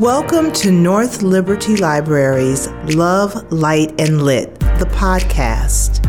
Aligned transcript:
Welcome 0.00 0.50
to 0.52 0.72
North 0.72 1.20
Liberty 1.20 1.76
Library's 1.76 2.68
Love, 2.94 3.52
Light, 3.52 3.92
and 4.00 4.22
Lit, 4.22 4.58
the 4.58 4.88
podcast, 4.94 6.02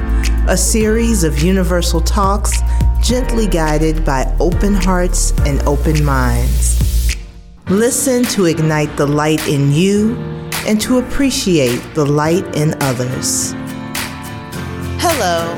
a 0.48 0.56
series 0.56 1.26
of 1.26 1.44
universal 1.44 2.00
talks 2.00 2.62
gently 3.04 3.48
guided 3.48 4.06
by 4.06 4.34
open 4.40 4.76
hearts 4.76 5.34
and 5.40 5.62
open 5.64 6.06
minds. 6.06 7.18
Listen 7.68 8.24
to 8.28 8.46
ignite 8.46 8.96
the 8.96 9.06
light 9.06 9.46
in 9.46 9.74
you 9.74 10.16
and 10.66 10.80
to 10.80 11.00
appreciate 11.00 11.82
the 11.94 12.06
light 12.06 12.46
in 12.56 12.82
others. 12.82 13.52
Hello, 15.02 15.54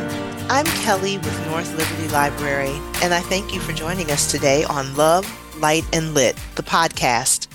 I'm 0.49 0.65
Kelly 0.81 1.19
with 1.19 1.45
North 1.45 1.71
Liberty 1.77 2.07
Library, 2.07 2.81
and 3.03 3.13
I 3.13 3.19
thank 3.19 3.53
you 3.53 3.59
for 3.59 3.73
joining 3.73 4.09
us 4.09 4.31
today 4.31 4.63
on 4.63 4.95
Love, 4.95 5.31
Light, 5.59 5.85
and 5.93 6.15
Lit, 6.15 6.35
the 6.55 6.63
podcast. 6.63 7.47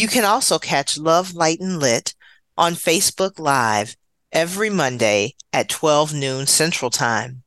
You 0.00 0.08
can 0.08 0.24
also 0.24 0.58
catch 0.58 0.96
Love, 0.96 1.34
Light, 1.34 1.60
and 1.60 1.78
Lit 1.78 2.14
on 2.56 2.72
Facebook 2.72 3.38
Live 3.38 3.98
every 4.32 4.70
Monday 4.70 5.34
at 5.52 5.68
12 5.68 6.14
noon 6.14 6.46
Central 6.46 6.90
Time. 6.90 7.42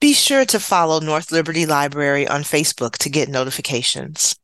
Be 0.00 0.12
sure 0.12 0.44
to 0.44 0.60
follow 0.60 1.00
North 1.00 1.32
Liberty 1.32 1.66
Library 1.66 2.28
on 2.28 2.42
Facebook 2.42 2.98
to 2.98 3.10
get 3.10 3.28
notifications. 3.28 4.36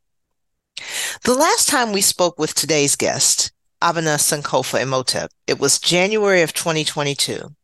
The 1.22 1.34
last 1.34 1.68
time 1.68 1.92
we 1.92 2.00
spoke 2.00 2.40
with 2.40 2.56
today's 2.56 2.96
guest, 2.96 3.52
Abena 3.80 4.18
Sankofa 4.18 4.82
Imhotep, 4.82 5.30
it 5.46 5.60
was 5.60 5.78
January 5.78 6.42
of 6.42 6.54
2022. 6.54 7.54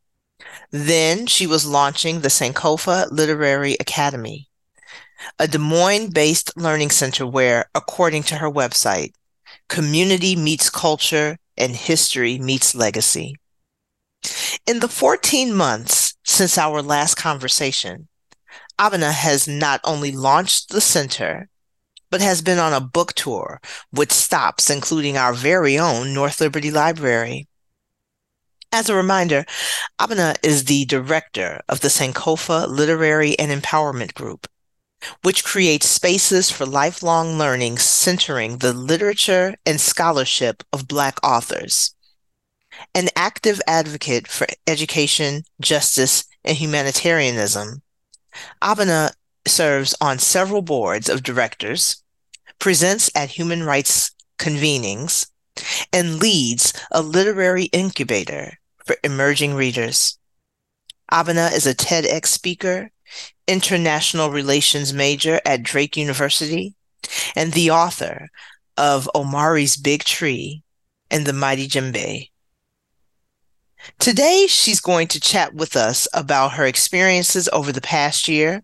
Then 0.70 1.26
she 1.26 1.48
was 1.48 1.66
launching 1.66 2.20
the 2.20 2.28
Sankofa 2.28 3.10
Literary 3.10 3.76
Academy, 3.80 4.48
a 5.40 5.48
Des 5.48 5.58
Moines 5.58 6.10
based 6.10 6.56
learning 6.56 6.90
center 6.90 7.26
where, 7.26 7.68
according 7.74 8.22
to 8.22 8.36
her 8.36 8.48
website, 8.48 9.14
community 9.72 10.36
meets 10.36 10.68
culture 10.68 11.38
and 11.56 11.74
history 11.74 12.38
meets 12.38 12.74
legacy. 12.74 13.34
In 14.66 14.80
the 14.80 14.86
14 14.86 15.54
months 15.54 16.14
since 16.24 16.58
our 16.58 16.82
last 16.82 17.14
conversation, 17.14 18.08
Abena 18.78 19.12
has 19.12 19.48
not 19.48 19.80
only 19.82 20.12
launched 20.12 20.68
the 20.68 20.82
center, 20.82 21.48
but 22.10 22.20
has 22.20 22.42
been 22.42 22.58
on 22.58 22.74
a 22.74 22.82
book 22.82 23.14
tour 23.14 23.62
with 23.90 24.12
stops 24.12 24.68
including 24.68 25.16
our 25.16 25.32
very 25.32 25.78
own 25.78 26.12
North 26.12 26.38
Liberty 26.38 26.70
Library. 26.70 27.48
As 28.72 28.90
a 28.90 28.94
reminder, 28.94 29.46
Abena 29.98 30.36
is 30.42 30.66
the 30.66 30.84
director 30.84 31.62
of 31.66 31.80
the 31.80 31.88
Sankofa 31.88 32.68
Literary 32.68 33.38
and 33.38 33.50
Empowerment 33.50 34.12
Group, 34.12 34.46
which 35.22 35.44
creates 35.44 35.88
spaces 35.88 36.50
for 36.50 36.66
lifelong 36.66 37.38
learning 37.38 37.78
centering 37.78 38.58
the 38.58 38.72
literature 38.72 39.56
and 39.66 39.80
scholarship 39.80 40.62
of 40.72 40.88
Black 40.88 41.18
authors. 41.22 41.94
An 42.94 43.08
active 43.16 43.60
advocate 43.66 44.28
for 44.28 44.46
education, 44.66 45.44
justice, 45.60 46.24
and 46.44 46.56
humanitarianism, 46.56 47.82
Abena 48.62 49.12
serves 49.46 49.94
on 50.00 50.18
several 50.18 50.62
boards 50.62 51.08
of 51.08 51.22
directors, 51.22 52.02
presents 52.58 53.10
at 53.14 53.30
human 53.30 53.62
rights 53.64 54.10
convenings, 54.38 55.28
and 55.92 56.18
leads 56.20 56.72
a 56.90 57.02
literary 57.02 57.64
incubator 57.64 58.58
for 58.84 58.96
emerging 59.04 59.54
readers. 59.54 60.18
Abena 61.10 61.52
is 61.52 61.66
a 61.66 61.74
TEDx 61.74 62.26
speaker 62.26 62.90
international 63.46 64.30
relations 64.30 64.92
major 64.92 65.40
at 65.44 65.62
Drake 65.62 65.96
University 65.96 66.74
and 67.34 67.52
the 67.52 67.70
author 67.70 68.28
of 68.76 69.10
Omari's 69.14 69.76
Big 69.76 70.04
Tree 70.04 70.62
and 71.10 71.26
the 71.26 71.32
Mighty 71.32 71.68
Djembe. 71.68 72.28
Today, 73.98 74.46
she's 74.48 74.80
going 74.80 75.08
to 75.08 75.20
chat 75.20 75.54
with 75.54 75.76
us 75.76 76.06
about 76.14 76.52
her 76.52 76.66
experiences 76.66 77.48
over 77.52 77.72
the 77.72 77.80
past 77.80 78.28
year 78.28 78.62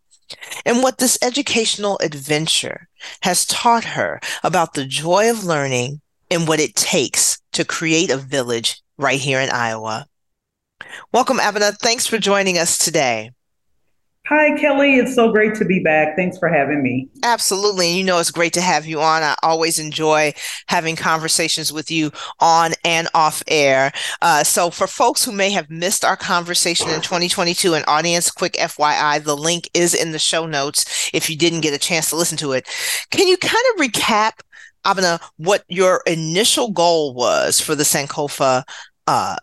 and 0.65 0.83
what 0.83 0.99
this 0.99 1.19
educational 1.23 1.99
adventure 2.03 2.89
has 3.23 3.47
taught 3.47 3.85
her 3.85 4.21
about 4.45 4.75
the 4.75 4.85
joy 4.85 5.31
of 5.31 5.45
learning 5.45 6.01
and 6.31 6.47
what 6.47 6.61
it 6.61 6.77
takes 6.77 7.41
to 7.53 7.65
create 7.65 8.11
a 8.11 8.17
village 8.17 8.81
right 8.97 9.21
here 9.21 9.41
in 9.41 9.51
Iowa. 9.51 10.07
Welcome, 11.13 11.39
Abena. 11.39 11.77
Thanks 11.77 12.07
for 12.07 12.19
joining 12.19 12.59
us 12.59 12.79
today. 12.79 13.33
Hi, 14.29 14.55
Kelly. 14.59 14.97
It's 14.97 15.15
so 15.15 15.33
great 15.33 15.55
to 15.55 15.65
be 15.65 15.79
back. 15.79 16.15
Thanks 16.15 16.37
for 16.37 16.49
having 16.49 16.83
me. 16.83 17.09
Absolutely. 17.23 17.97
You 17.97 18.05
know, 18.05 18.19
it's 18.19 18.31
great 18.31 18.53
to 18.53 18.61
have 18.61 18.85
you 18.85 19.01
on. 19.01 19.23
I 19.23 19.35
always 19.43 19.79
enjoy 19.79 20.35
having 20.67 20.97
conversations 20.97 21.73
with 21.73 21.91
you 21.91 22.13
on 22.39 22.73
and 22.85 23.09
off 23.15 23.43
air. 23.49 23.91
Uh, 24.21 24.45
so, 24.45 24.69
for 24.69 24.87
folks 24.87 25.25
who 25.25 25.33
may 25.33 25.49
have 25.49 25.71
missed 25.71 26.05
our 26.05 26.15
conversation 26.15 26.91
in 26.91 27.01
2022, 27.01 27.73
an 27.73 27.85
audience 27.89 28.31
quick 28.31 28.53
FYI, 28.53 29.25
the 29.25 29.35
link 29.35 29.71
is 29.73 29.95
in 29.95 30.13
the 30.13 30.19
show 30.19 30.45
notes 30.45 31.09
if 31.15 31.31
you 31.31 31.37
didn't 31.37 31.63
get 31.63 31.73
a 31.73 31.79
chance 31.79 32.11
to 32.11 32.17
listen 32.17 32.37
to 32.37 32.53
it. 32.53 32.69
Can 33.11 33.29
you 33.29 33.39
kind 33.39 33.65
of 33.73 33.81
recap, 33.81 34.33
Abena, 34.85 35.23
what 35.39 35.65
your 35.69 36.03
initial 36.07 36.71
goal 36.71 37.15
was 37.15 37.63
for 37.63 37.75
the 37.75 37.85
Sankofa 37.85 38.65
uh, 39.07 39.37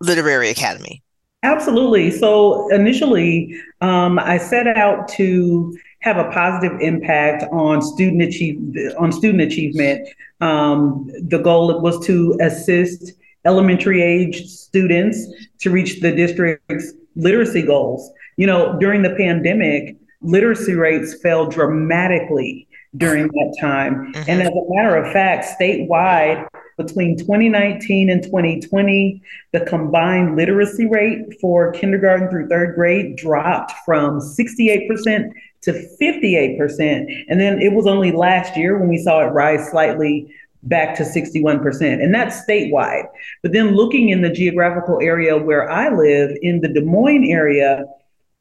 Literary 0.00 0.48
Academy? 0.48 1.02
Absolutely. 1.42 2.10
So 2.10 2.68
initially, 2.68 3.54
um, 3.80 4.18
I 4.18 4.36
set 4.36 4.66
out 4.66 5.08
to 5.08 5.76
have 6.00 6.16
a 6.16 6.30
positive 6.30 6.78
impact 6.80 7.44
on 7.50 7.80
student 7.80 8.22
achieve 8.22 8.58
on 8.98 9.12
student 9.12 9.42
achievement. 9.42 10.06
Um, 10.40 11.10
the 11.28 11.38
goal 11.38 11.80
was 11.80 12.04
to 12.06 12.36
assist 12.40 13.12
elementary 13.46 14.02
age 14.02 14.46
students 14.46 15.26
to 15.60 15.70
reach 15.70 16.00
the 16.00 16.12
district's 16.12 16.92
literacy 17.16 17.62
goals. 17.62 18.10
You 18.36 18.46
know, 18.46 18.78
during 18.78 19.02
the 19.02 19.14
pandemic, 19.16 19.96
literacy 20.20 20.74
rates 20.74 21.20
fell 21.22 21.46
dramatically 21.46 22.68
during 22.96 23.28
that 23.28 23.56
time. 23.60 24.12
Mm-hmm. 24.12 24.30
And 24.30 24.42
as 24.42 24.48
a 24.48 24.74
matter 24.74 24.96
of 24.96 25.12
fact, 25.12 25.46
statewide, 25.58 26.46
between 26.80 27.16
2019 27.16 28.08
and 28.08 28.22
2020, 28.22 29.22
the 29.52 29.60
combined 29.60 30.36
literacy 30.36 30.86
rate 30.86 31.38
for 31.40 31.72
kindergarten 31.72 32.28
through 32.30 32.48
third 32.48 32.74
grade 32.74 33.16
dropped 33.16 33.72
from 33.84 34.20
68% 34.20 35.32
to 35.62 35.72
58%. 36.00 37.24
And 37.28 37.40
then 37.40 37.60
it 37.60 37.72
was 37.72 37.86
only 37.86 38.12
last 38.12 38.56
year 38.56 38.78
when 38.78 38.88
we 38.88 38.98
saw 38.98 39.20
it 39.20 39.32
rise 39.32 39.70
slightly 39.70 40.34
back 40.62 40.96
to 40.96 41.02
61%. 41.02 42.02
And 42.02 42.14
that's 42.14 42.44
statewide. 42.46 43.08
But 43.42 43.52
then 43.52 43.74
looking 43.74 44.08
in 44.08 44.22
the 44.22 44.30
geographical 44.30 45.00
area 45.00 45.36
where 45.36 45.70
I 45.70 45.94
live, 45.94 46.36
in 46.42 46.60
the 46.60 46.68
Des 46.68 46.82
Moines 46.82 47.30
area, 47.30 47.84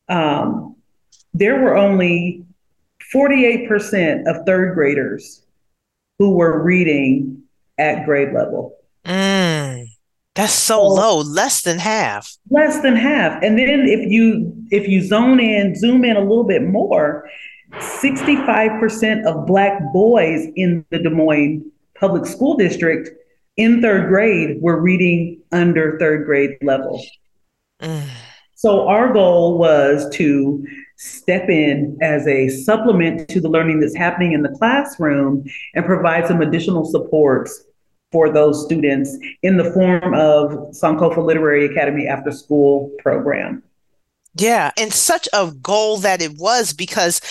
um, 0.07 0.75
there 1.33 1.61
were 1.61 1.75
only 1.75 2.45
48% 3.13 4.27
of 4.27 4.45
third 4.45 4.73
graders 4.75 5.43
who 6.19 6.31
were 6.31 6.61
reading 6.61 7.38
at 7.79 8.05
grade 8.05 8.33
level. 8.33 8.75
Mm, 9.05 9.87
that's 10.35 10.53
so, 10.53 10.75
so 10.75 10.87
low, 10.87 11.17
less 11.19 11.61
than 11.63 11.79
half. 11.79 12.35
Less 12.49 12.81
than 12.81 12.95
half. 12.95 13.41
And 13.41 13.57
then 13.57 13.87
if 13.87 14.11
you 14.11 14.53
if 14.69 14.87
you 14.87 15.01
zone 15.01 15.39
in, 15.39 15.75
zoom 15.75 16.05
in 16.05 16.15
a 16.15 16.21
little 16.21 16.43
bit 16.43 16.63
more, 16.63 17.29
65% 17.73 19.25
of 19.25 19.45
black 19.45 19.81
boys 19.93 20.47
in 20.55 20.85
the 20.89 20.99
Des 20.99 21.09
Moines 21.09 21.63
public 21.95 22.25
school 22.25 22.55
district 22.55 23.09
in 23.57 23.81
third 23.81 24.07
grade 24.07 24.61
were 24.61 24.81
reading 24.81 25.41
under 25.51 25.97
third 25.99 26.25
grade 26.25 26.57
level. 26.61 27.03
Mm. 27.81 28.07
So 28.55 28.87
our 28.87 29.13
goal 29.13 29.57
was 29.57 30.09
to 30.15 30.65
step 30.97 31.47
in 31.49 31.97
as 32.01 32.27
a 32.27 32.49
supplement 32.49 33.29
to 33.29 33.39
the 33.39 33.47
learning 33.47 33.79
that's 33.79 33.95
happening 33.95 34.33
in 34.33 34.41
the 34.41 34.49
classroom 34.49 35.45
and 35.73 35.85
provide 35.85 36.27
some 36.27 36.41
additional 36.41 36.83
supports 36.83 37.63
for 38.11 38.29
those 38.29 38.65
students 38.65 39.17
in 39.43 39.57
the 39.57 39.71
form 39.71 40.13
of 40.13 40.51
Sankofa 40.71 41.23
Literary 41.23 41.65
Academy 41.65 42.07
after 42.07 42.31
school 42.31 42.91
program. 42.99 43.63
Yeah, 44.35 44.71
and 44.77 44.93
such 44.93 45.27
a 45.33 45.51
goal 45.61 45.97
that 45.97 46.21
it 46.21 46.37
was 46.37 46.73
because 46.73 47.21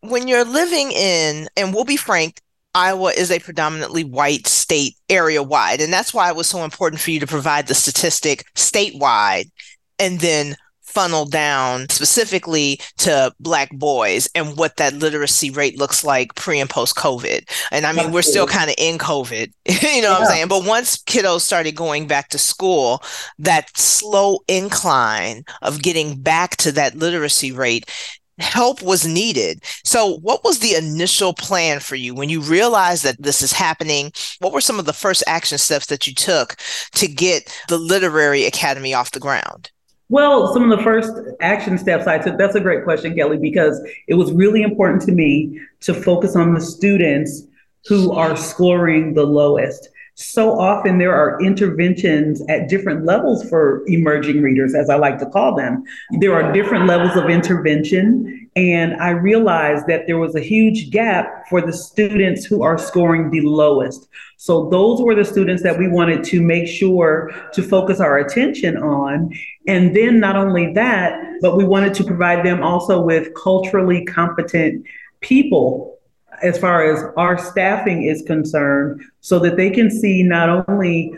when 0.00 0.26
you're 0.26 0.44
living 0.44 0.90
in, 0.92 1.48
and 1.56 1.74
we'll 1.74 1.84
be 1.84 1.96
frank, 1.96 2.40
Iowa 2.74 3.12
is 3.16 3.30
a 3.30 3.38
predominantly 3.38 4.04
white 4.04 4.46
state 4.46 4.96
area 5.08 5.42
wide. 5.42 5.80
And 5.80 5.92
that's 5.92 6.12
why 6.12 6.28
it 6.28 6.36
was 6.36 6.46
so 6.46 6.62
important 6.62 7.00
for 7.00 7.10
you 7.10 7.20
to 7.20 7.26
provide 7.26 7.68
the 7.68 7.74
statistic 7.74 8.44
statewide 8.54 9.50
and 9.98 10.20
then 10.20 10.56
funnel 10.96 11.26
down 11.26 11.86
specifically 11.90 12.80
to 12.96 13.30
black 13.38 13.70
boys 13.72 14.26
and 14.34 14.56
what 14.56 14.76
that 14.78 14.94
literacy 14.94 15.50
rate 15.50 15.78
looks 15.78 16.02
like 16.02 16.34
pre 16.36 16.58
and 16.58 16.70
post 16.70 16.96
COVID. 16.96 17.46
And 17.70 17.84
I 17.84 17.92
mean, 17.92 18.12
we're 18.12 18.22
still 18.22 18.46
kind 18.46 18.70
of 18.70 18.76
in 18.78 18.96
COVID, 18.96 19.52
you 19.66 20.00
know 20.00 20.08
yeah. 20.08 20.12
what 20.12 20.20
I'm 20.22 20.26
saying? 20.26 20.48
But 20.48 20.64
once 20.64 20.96
kiddos 20.96 21.42
started 21.42 21.76
going 21.76 22.06
back 22.06 22.30
to 22.30 22.38
school, 22.38 23.02
that 23.38 23.76
slow 23.76 24.38
incline 24.48 25.44
of 25.60 25.82
getting 25.82 26.18
back 26.18 26.56
to 26.56 26.72
that 26.72 26.96
literacy 26.96 27.52
rate 27.52 27.90
help 28.38 28.80
was 28.80 29.06
needed. 29.06 29.62
So, 29.84 30.16
what 30.20 30.44
was 30.44 30.60
the 30.60 30.76
initial 30.76 31.34
plan 31.34 31.80
for 31.80 31.96
you 31.96 32.14
when 32.14 32.30
you 32.30 32.40
realized 32.40 33.04
that 33.04 33.22
this 33.22 33.42
is 33.42 33.52
happening? 33.52 34.12
What 34.38 34.54
were 34.54 34.62
some 34.62 34.78
of 34.78 34.86
the 34.86 34.94
first 34.94 35.22
action 35.26 35.58
steps 35.58 35.86
that 35.86 36.06
you 36.06 36.14
took 36.14 36.56
to 36.92 37.06
get 37.06 37.54
the 37.68 37.78
Literary 37.78 38.46
Academy 38.46 38.94
off 38.94 39.12
the 39.12 39.20
ground? 39.20 39.70
Well, 40.08 40.52
some 40.52 40.70
of 40.70 40.76
the 40.76 40.84
first 40.84 41.12
action 41.40 41.78
steps 41.78 42.06
I 42.06 42.18
took, 42.18 42.38
that's 42.38 42.54
a 42.54 42.60
great 42.60 42.84
question, 42.84 43.16
Kelly, 43.16 43.38
because 43.38 43.80
it 44.06 44.14
was 44.14 44.32
really 44.32 44.62
important 44.62 45.02
to 45.02 45.12
me 45.12 45.60
to 45.80 45.94
focus 45.94 46.36
on 46.36 46.54
the 46.54 46.60
students 46.60 47.42
who 47.86 48.12
are 48.12 48.36
scoring 48.36 49.14
the 49.14 49.24
lowest 49.24 49.88
so 50.16 50.58
often 50.58 50.96
there 50.96 51.14
are 51.14 51.38
interventions 51.42 52.42
at 52.48 52.70
different 52.70 53.04
levels 53.04 53.46
for 53.50 53.84
emerging 53.86 54.40
readers, 54.40 54.74
as 54.74 54.88
I 54.88 54.96
like 54.96 55.18
to 55.18 55.26
call 55.26 55.54
them. 55.54 55.84
There 56.20 56.34
are 56.34 56.52
different 56.52 56.86
levels 56.86 57.14
of 57.16 57.28
intervention. 57.28 58.45
And 58.56 58.94
I 58.94 59.10
realized 59.10 59.86
that 59.86 60.06
there 60.06 60.18
was 60.18 60.34
a 60.34 60.40
huge 60.40 60.90
gap 60.90 61.46
for 61.50 61.60
the 61.60 61.74
students 61.74 62.46
who 62.46 62.62
are 62.62 62.78
scoring 62.78 63.30
the 63.30 63.42
lowest. 63.42 64.08
So 64.38 64.70
those 64.70 65.02
were 65.02 65.14
the 65.14 65.26
students 65.26 65.62
that 65.62 65.78
we 65.78 65.88
wanted 65.88 66.24
to 66.24 66.40
make 66.40 66.66
sure 66.66 67.30
to 67.52 67.62
focus 67.62 68.00
our 68.00 68.18
attention 68.18 68.78
on. 68.78 69.30
And 69.66 69.94
then 69.94 70.20
not 70.20 70.36
only 70.36 70.72
that, 70.72 71.20
but 71.42 71.56
we 71.56 71.64
wanted 71.64 71.92
to 71.94 72.04
provide 72.04 72.46
them 72.46 72.62
also 72.62 73.00
with 73.00 73.34
culturally 73.34 74.06
competent 74.06 74.86
people 75.20 75.98
as 76.42 76.58
far 76.58 76.84
as 76.84 77.02
our 77.16 77.38
staffing 77.38 78.02
is 78.04 78.22
concerned, 78.22 79.02
so 79.20 79.38
that 79.38 79.56
they 79.56 79.70
can 79.70 79.90
see 79.90 80.22
not 80.22 80.68
only 80.68 81.12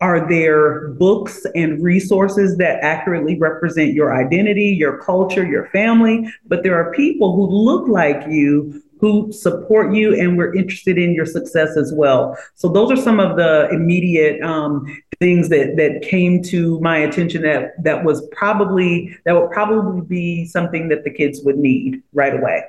are 0.00 0.28
there 0.28 0.88
books 0.90 1.44
and 1.54 1.82
resources 1.82 2.56
that 2.58 2.82
accurately 2.82 3.38
represent 3.38 3.94
your 3.94 4.14
identity, 4.14 4.66
your 4.66 4.98
culture, 4.98 5.44
your 5.44 5.66
family, 5.70 6.32
but 6.46 6.62
there 6.62 6.76
are 6.76 6.92
people 6.92 7.34
who 7.34 7.46
look 7.48 7.88
like 7.88 8.24
you 8.28 8.82
who 9.00 9.32
support 9.32 9.94
you 9.94 10.14
and 10.20 10.36
we're 10.36 10.54
interested 10.54 10.98
in 10.98 11.14
your 11.14 11.26
success 11.26 11.76
as 11.76 11.92
well. 11.92 12.36
So 12.56 12.68
those 12.68 12.90
are 12.90 12.96
some 12.96 13.20
of 13.20 13.36
the 13.36 13.68
immediate 13.70 14.42
um, 14.42 14.86
things 15.20 15.48
that 15.48 15.76
that 15.76 16.02
came 16.02 16.42
to 16.44 16.80
my 16.80 16.98
attention 16.98 17.42
that 17.42 17.82
that 17.82 18.04
was 18.04 18.26
probably 18.32 19.16
that 19.24 19.34
would 19.34 19.50
probably 19.50 20.00
be 20.02 20.46
something 20.46 20.88
that 20.88 21.04
the 21.04 21.10
kids 21.10 21.40
would 21.44 21.58
need 21.58 22.02
right 22.12 22.34
away. 22.34 22.64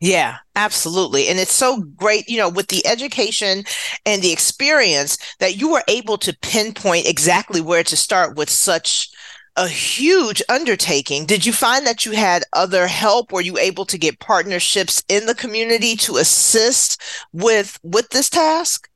Yeah, 0.00 0.36
absolutely. 0.54 1.26
And 1.28 1.38
it's 1.38 1.52
so 1.52 1.80
great, 1.96 2.28
you 2.28 2.38
know, 2.38 2.48
with 2.48 2.68
the 2.68 2.86
education 2.86 3.64
and 4.06 4.22
the 4.22 4.32
experience 4.32 5.18
that 5.40 5.56
you 5.56 5.70
were 5.70 5.82
able 5.88 6.18
to 6.18 6.36
pinpoint 6.40 7.06
exactly 7.06 7.60
where 7.60 7.82
to 7.82 7.96
start 7.96 8.36
with 8.36 8.48
such 8.48 9.10
a 9.56 9.66
huge 9.66 10.40
undertaking. 10.48 11.26
Did 11.26 11.44
you 11.44 11.52
find 11.52 11.84
that 11.84 12.06
you 12.06 12.12
had 12.12 12.44
other 12.52 12.86
help? 12.86 13.32
Were 13.32 13.40
you 13.40 13.58
able 13.58 13.84
to 13.86 13.98
get 13.98 14.20
partnerships 14.20 15.02
in 15.08 15.26
the 15.26 15.34
community 15.34 15.96
to 15.96 16.18
assist 16.18 17.02
with 17.32 17.78
with 17.82 18.08
this 18.10 18.30
task? 18.30 18.88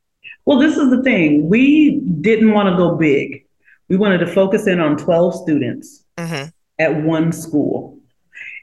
Well, 0.45 0.59
this 0.59 0.77
is 0.77 0.91
the 0.91 1.03
thing. 1.03 1.49
We 1.49 2.01
didn't 2.21 2.53
want 2.53 2.69
to 2.69 2.77
go 2.77 2.97
big. 2.97 3.45
We 3.89 3.97
wanted 3.97 4.19
to 4.19 4.27
focus 4.27 4.67
in 4.69 4.81
on 4.81 4.97
12 4.97 5.35
students 5.35 6.05
mm-hmm. 6.17 6.49
at 6.79 7.03
one 7.03 7.33
school. 7.33 7.99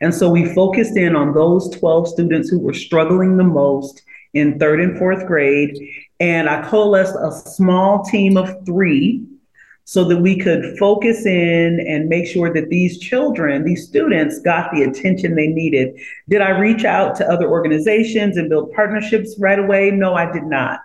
And 0.01 0.13
so 0.13 0.30
we 0.30 0.54
focused 0.54 0.96
in 0.96 1.16
on 1.16 1.34
those 1.34 1.69
12 1.78 2.07
students 2.07 2.50
who 2.50 2.60
were 2.60 2.74
struggling 2.74 3.38
the 3.38 3.44
most 3.44 4.04
in 4.34 4.60
third 4.60 4.80
and 4.80 4.98
fourth 4.98 5.25
grade. 5.25 5.78
And 6.19 6.50
I 6.50 6.68
coalesced 6.69 7.16
a 7.16 7.31
small 7.31 8.04
team 8.04 8.38
of 8.38 8.66
three 8.66 9.25
so 9.90 10.04
that 10.04 10.18
we 10.18 10.38
could 10.38 10.78
focus 10.78 11.25
in 11.25 11.84
and 11.88 12.07
make 12.10 12.28
sure 12.28 12.54
that 12.54 12.69
these 12.69 13.00
children, 13.00 13.63
these 13.63 13.88
students, 13.88 14.40
got 14.40 14.72
the 14.72 14.84
attention 14.84 15.34
they 15.34 15.48
needed. 15.48 16.00
Did 16.30 16.42
I 16.42 16.51
reach 16.51 16.86
out 16.86 17.16
to 17.16 17.28
other 17.28 17.50
organizations 17.50 18.38
and 18.38 18.50
build 18.50 18.72
partnerships 18.74 19.36
right 19.40 19.57
away? 19.57 19.90
No, 19.90 20.13
I 20.13 20.31
did 20.31 20.44
not. 20.44 20.81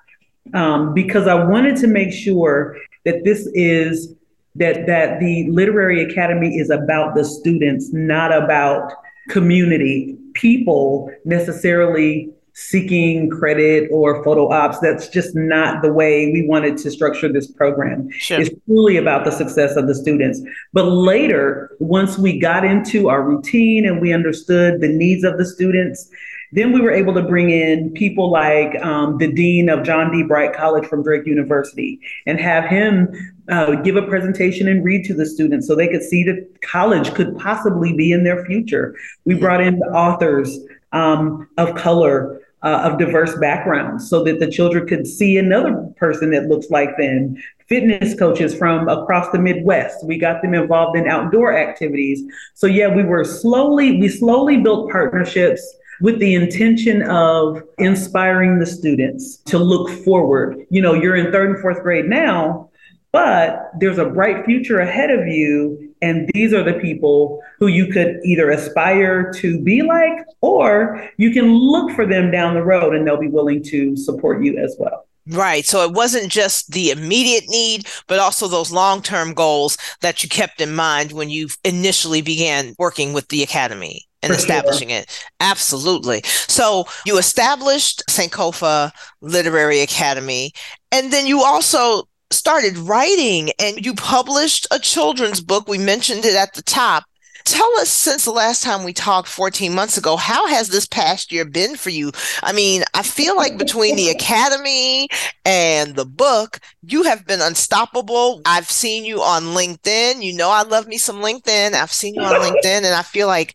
Um, 0.54 0.94
because 0.94 1.26
I 1.26 1.34
wanted 1.34 1.76
to 1.76 1.86
make 1.86 2.12
sure 2.12 2.78
that 3.04 3.24
this 3.24 3.46
is 3.52 4.14
that 4.54 4.86
that 4.86 5.20
the 5.20 5.50
literary 5.50 6.02
academy 6.10 6.56
is 6.56 6.70
about 6.70 7.14
the 7.14 7.24
students 7.24 7.92
not 7.92 8.32
about 8.32 8.90
community 9.28 10.16
people 10.34 11.10
necessarily 11.24 12.30
seeking 12.54 13.28
credit 13.28 13.88
or 13.92 14.22
photo 14.22 14.48
ops. 14.48 14.78
That's 14.78 15.08
just 15.08 15.34
not 15.34 15.82
the 15.82 15.92
way 15.92 16.30
we 16.32 16.46
wanted 16.46 16.78
to 16.78 16.90
structure 16.90 17.30
this 17.32 17.50
program. 17.50 18.08
Sure. 18.12 18.40
It's 18.40 18.50
truly 18.66 18.96
about 18.96 19.24
the 19.24 19.32
success 19.32 19.76
of 19.76 19.88
the 19.88 19.94
students. 19.94 20.40
But 20.72 20.84
later, 20.84 21.76
once 21.80 22.16
we 22.16 22.38
got 22.38 22.64
into 22.64 23.08
our 23.08 23.22
routine 23.22 23.84
and 23.84 24.00
we 24.00 24.12
understood 24.12 24.80
the 24.80 24.88
needs 24.88 25.24
of 25.24 25.36
the 25.36 25.44
students, 25.44 26.08
then 26.54 26.70
we 26.70 26.80
were 26.80 26.92
able 26.92 27.12
to 27.12 27.22
bring 27.22 27.50
in 27.50 27.90
people 27.90 28.30
like 28.30 28.80
um, 28.84 29.18
the 29.18 29.30
dean 29.30 29.68
of 29.68 29.82
John 29.82 30.12
Dee 30.12 30.22
Bright 30.22 30.54
College 30.54 30.86
from 30.86 31.02
Drake 31.02 31.26
University 31.26 31.98
and 32.26 32.38
have 32.38 32.64
him 32.64 33.12
uh, 33.48 33.74
give 33.74 33.96
a 33.96 34.02
presentation 34.02 34.68
and 34.68 34.84
read 34.84 35.04
to 35.06 35.14
the 35.14 35.26
students 35.26 35.66
so 35.66 35.74
they 35.74 35.88
could 35.88 36.04
see 36.04 36.22
that 36.22 36.62
college 36.62 37.12
could 37.14 37.36
possibly 37.38 37.92
be 37.92 38.12
in 38.12 38.22
their 38.22 38.44
future. 38.44 38.94
We 39.24 39.34
brought 39.34 39.62
in 39.62 39.82
authors 39.82 40.60
um, 40.92 41.48
of 41.58 41.74
color. 41.74 42.40
Uh, 42.62 42.90
of 42.90 42.98
diverse 42.98 43.38
backgrounds 43.40 44.08
so 44.08 44.24
that 44.24 44.40
the 44.40 44.50
children 44.50 44.86
could 44.86 45.06
see 45.06 45.36
another 45.36 45.86
person 45.98 46.30
that 46.30 46.46
looks 46.46 46.70
like 46.70 46.96
them 46.96 47.36
fitness 47.68 48.18
coaches 48.18 48.54
from 48.54 48.88
across 48.88 49.30
the 49.32 49.38
Midwest. 49.38 50.02
We 50.06 50.16
got 50.16 50.40
them 50.40 50.54
involved 50.54 50.96
in 50.96 51.06
outdoor 51.06 51.54
activities. 51.54 52.22
So 52.54 52.66
yeah, 52.66 52.88
we 52.88 53.02
were 53.02 53.22
slowly, 53.22 54.00
we 54.00 54.08
slowly 54.08 54.62
built 54.62 54.90
partnerships 54.90 55.76
with 56.00 56.18
the 56.18 56.34
intention 56.34 57.02
of 57.02 57.62
inspiring 57.78 58.58
the 58.58 58.66
students 58.66 59.36
to 59.38 59.58
look 59.58 59.88
forward. 60.04 60.66
You 60.70 60.82
know, 60.82 60.94
you're 60.94 61.16
in 61.16 61.32
third 61.32 61.50
and 61.50 61.60
fourth 61.60 61.82
grade 61.82 62.06
now, 62.06 62.70
but 63.12 63.70
there's 63.78 63.98
a 63.98 64.06
bright 64.06 64.44
future 64.44 64.80
ahead 64.80 65.10
of 65.10 65.26
you. 65.28 65.94
And 66.02 66.28
these 66.34 66.52
are 66.52 66.62
the 66.62 66.74
people 66.80 67.40
who 67.58 67.68
you 67.68 67.86
could 67.86 68.20
either 68.24 68.50
aspire 68.50 69.32
to 69.34 69.60
be 69.62 69.82
like, 69.82 70.26
or 70.40 71.08
you 71.16 71.30
can 71.30 71.52
look 71.52 71.92
for 71.92 72.06
them 72.06 72.30
down 72.30 72.54
the 72.54 72.62
road 72.64 72.94
and 72.94 73.06
they'll 73.06 73.16
be 73.16 73.28
willing 73.28 73.62
to 73.64 73.96
support 73.96 74.42
you 74.42 74.58
as 74.58 74.76
well. 74.78 75.06
Right. 75.28 75.64
So 75.64 75.84
it 75.84 75.92
wasn't 75.92 76.30
just 76.30 76.72
the 76.72 76.90
immediate 76.90 77.44
need, 77.48 77.86
but 78.08 78.18
also 78.18 78.46
those 78.46 78.70
long 78.70 79.00
term 79.00 79.32
goals 79.32 79.78
that 80.00 80.22
you 80.22 80.28
kept 80.28 80.60
in 80.60 80.74
mind 80.74 81.12
when 81.12 81.30
you 81.30 81.48
initially 81.64 82.20
began 82.20 82.74
working 82.78 83.12
with 83.14 83.28
the 83.28 83.42
Academy 83.42 84.06
and 84.24 84.32
For 84.32 84.38
establishing 84.38 84.88
sure. 84.88 84.98
it. 84.98 85.26
Absolutely. 85.40 86.22
So 86.24 86.86
you 87.06 87.18
established 87.18 88.02
Sankofa 88.08 88.90
Literary 89.20 89.80
Academy, 89.80 90.52
and 90.90 91.12
then 91.12 91.26
you 91.26 91.42
also 91.42 92.08
started 92.30 92.76
writing 92.78 93.50
and 93.58 93.84
you 93.84 93.94
published 93.94 94.66
a 94.70 94.78
children's 94.78 95.40
book. 95.40 95.68
We 95.68 95.78
mentioned 95.78 96.24
it 96.24 96.34
at 96.34 96.54
the 96.54 96.62
top. 96.62 97.04
Tell 97.44 97.70
us 97.78 97.90
since 97.90 98.24
the 98.24 98.30
last 98.30 98.62
time 98.62 98.84
we 98.84 98.94
talked 98.94 99.28
14 99.28 99.74
months 99.74 99.98
ago, 99.98 100.16
how 100.16 100.46
has 100.46 100.68
this 100.68 100.86
past 100.86 101.30
year 101.30 101.44
been 101.44 101.76
for 101.76 101.90
you? 101.90 102.10
I 102.42 102.52
mean, 102.54 102.84
I 102.94 103.02
feel 103.02 103.36
like 103.36 103.58
between 103.58 103.96
the 103.96 104.08
academy 104.08 105.08
and 105.44 105.94
the 105.94 106.06
book, 106.06 106.58
you 106.80 107.02
have 107.02 107.26
been 107.26 107.42
unstoppable. 107.42 108.40
I've 108.46 108.70
seen 108.70 109.04
you 109.04 109.20
on 109.20 109.42
LinkedIn. 109.54 110.22
You 110.22 110.34
know, 110.34 110.48
I 110.48 110.62
love 110.62 110.88
me 110.88 110.96
some 110.96 111.16
LinkedIn. 111.16 111.74
I've 111.74 111.92
seen 111.92 112.14
you 112.14 112.22
on 112.22 112.32
LinkedIn, 112.40 112.78
and 112.78 112.94
I 112.94 113.02
feel 113.02 113.26
like 113.26 113.54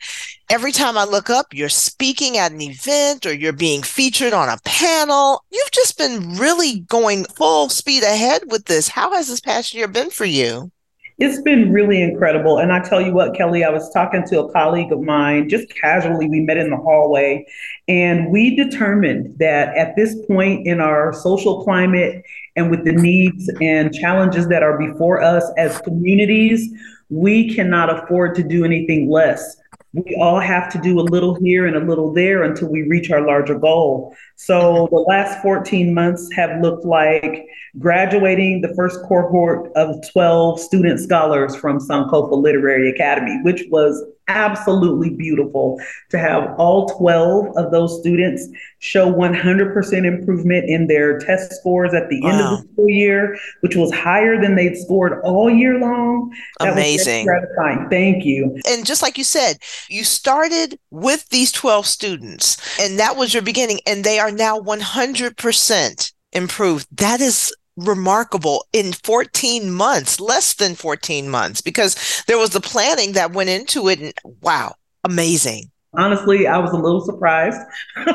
every 0.51 0.71
time 0.71 0.95
I 0.95 1.05
look 1.05 1.31
up, 1.31 1.47
you're 1.51 1.67
speaking 1.67 2.37
at 2.37 2.51
an 2.51 2.61
event 2.61 3.25
or 3.25 3.33
you're 3.33 3.53
being 3.53 3.81
featured 3.81 4.33
on 4.33 4.49
a 4.49 4.59
panel. 4.65 5.43
You've 5.51 5.71
just 5.71 5.97
been 5.97 6.35
really 6.35 6.81
going 6.81 7.25
full 7.25 7.69
speed 7.69 8.03
ahead 8.03 8.43
with 8.51 8.65
this. 8.65 8.87
How 8.87 9.13
has 9.13 9.29
this 9.29 9.39
past 9.39 9.73
year 9.73 9.87
been 9.87 10.11
for 10.11 10.25
you? 10.25 10.71
It's 11.19 11.41
been 11.41 11.73
really 11.73 12.01
incredible. 12.01 12.59
And 12.59 12.71
I 12.71 12.79
tell 12.79 13.01
you 13.01 13.13
what, 13.13 13.35
Kelly, 13.35 13.65
I 13.65 13.69
was 13.69 13.91
talking 13.91 14.25
to 14.27 14.39
a 14.39 14.51
colleague 14.53 14.93
of 14.93 15.01
mine 15.01 15.49
just 15.49 15.69
casually. 15.69 16.29
We 16.29 16.39
met 16.39 16.55
in 16.55 16.69
the 16.69 16.77
hallway, 16.77 17.45
and 17.89 18.31
we 18.31 18.55
determined 18.55 19.37
that 19.37 19.75
at 19.75 19.97
this 19.97 20.15
point 20.27 20.65
in 20.65 20.79
our 20.79 21.11
social 21.11 21.61
climate 21.61 22.23
and 22.55 22.71
with 22.71 22.85
the 22.85 22.93
needs 22.93 23.51
and 23.59 23.93
challenges 23.93 24.47
that 24.47 24.63
are 24.63 24.77
before 24.77 25.21
us 25.21 25.43
as 25.57 25.81
communities, 25.81 26.69
we 27.09 27.53
cannot 27.53 27.89
afford 27.89 28.33
to 28.35 28.43
do 28.43 28.63
anything 28.63 29.09
less 29.09 29.57
we 29.93 30.15
all 30.19 30.39
have 30.39 30.71
to 30.71 30.77
do 30.77 30.99
a 30.99 31.01
little 31.01 31.35
here 31.35 31.65
and 31.65 31.75
a 31.75 31.79
little 31.79 32.13
there 32.13 32.43
until 32.43 32.69
we 32.69 32.83
reach 32.83 33.09
our 33.09 33.25
larger 33.25 33.57
goal. 33.57 34.15
So 34.35 34.87
the 34.91 34.99
last 34.99 35.41
14 35.41 35.93
months 35.93 36.29
have 36.35 36.61
looked 36.61 36.85
like 36.85 37.47
graduating 37.79 38.61
the 38.61 38.73
first 38.75 38.99
cohort 39.01 39.71
of 39.75 39.95
12 40.11 40.59
student 40.59 40.99
scholars 40.99 41.55
from 41.55 41.79
Sankofa 41.79 42.39
Literary 42.39 42.89
Academy, 42.91 43.39
which 43.41 43.63
was 43.71 44.03
absolutely 44.29 45.09
beautiful 45.09 45.79
to 46.09 46.17
have 46.17 46.55
all 46.57 46.87
12 46.97 47.57
of 47.57 47.71
those 47.71 47.99
students 47.99 48.47
show 48.77 49.11
100% 49.11 50.05
improvement 50.05 50.69
in 50.69 50.87
their 50.87 51.19
test 51.19 51.53
scores 51.53 51.93
at 51.93 52.09
the 52.09 52.21
wow. 52.21 52.29
end 52.29 52.41
of 52.41 52.49
the 52.61 52.73
school 52.73 52.89
year, 52.89 53.37
which 53.61 53.75
was 53.75 53.91
higher 53.91 54.39
than 54.39 54.55
they'd 54.55 54.77
scored 54.77 55.19
all 55.23 55.49
year 55.49 55.79
long. 55.79 56.33
That 56.59 56.73
Amazing. 56.73 57.25
gratifying. 57.25 57.89
Thank 57.89 58.23
you. 58.23 58.57
And 58.67 58.85
just 58.85 59.01
like 59.01 59.17
you 59.17 59.23
said, 59.23 59.57
you 59.89 60.03
started 60.03 60.79
with 60.91 61.27
these 61.29 61.51
12 61.51 61.85
students, 61.85 62.79
and 62.79 62.99
that 62.99 63.17
was 63.17 63.33
your 63.33 63.43
beginning, 63.43 63.79
and 63.85 64.03
they 64.03 64.19
are 64.19 64.31
now 64.31 64.59
100% 64.59 66.13
improved. 66.31 66.87
That 66.95 67.21
is 67.21 67.53
remarkable 67.85 68.65
in 68.73 68.93
14 68.93 69.71
months, 69.71 70.19
less 70.19 70.53
than 70.53 70.75
14 70.75 71.29
months, 71.29 71.61
because 71.61 72.23
there 72.27 72.37
was 72.37 72.51
the 72.51 72.61
planning 72.61 73.13
that 73.13 73.33
went 73.33 73.49
into 73.49 73.87
it. 73.89 73.99
And 73.99 74.13
wow, 74.41 74.75
amazing. 75.03 75.71
Honestly, 75.93 76.45
I 76.45 76.59
was 76.59 76.71
a 76.71 76.77
little 76.77 77.01
surprised. 77.01 77.59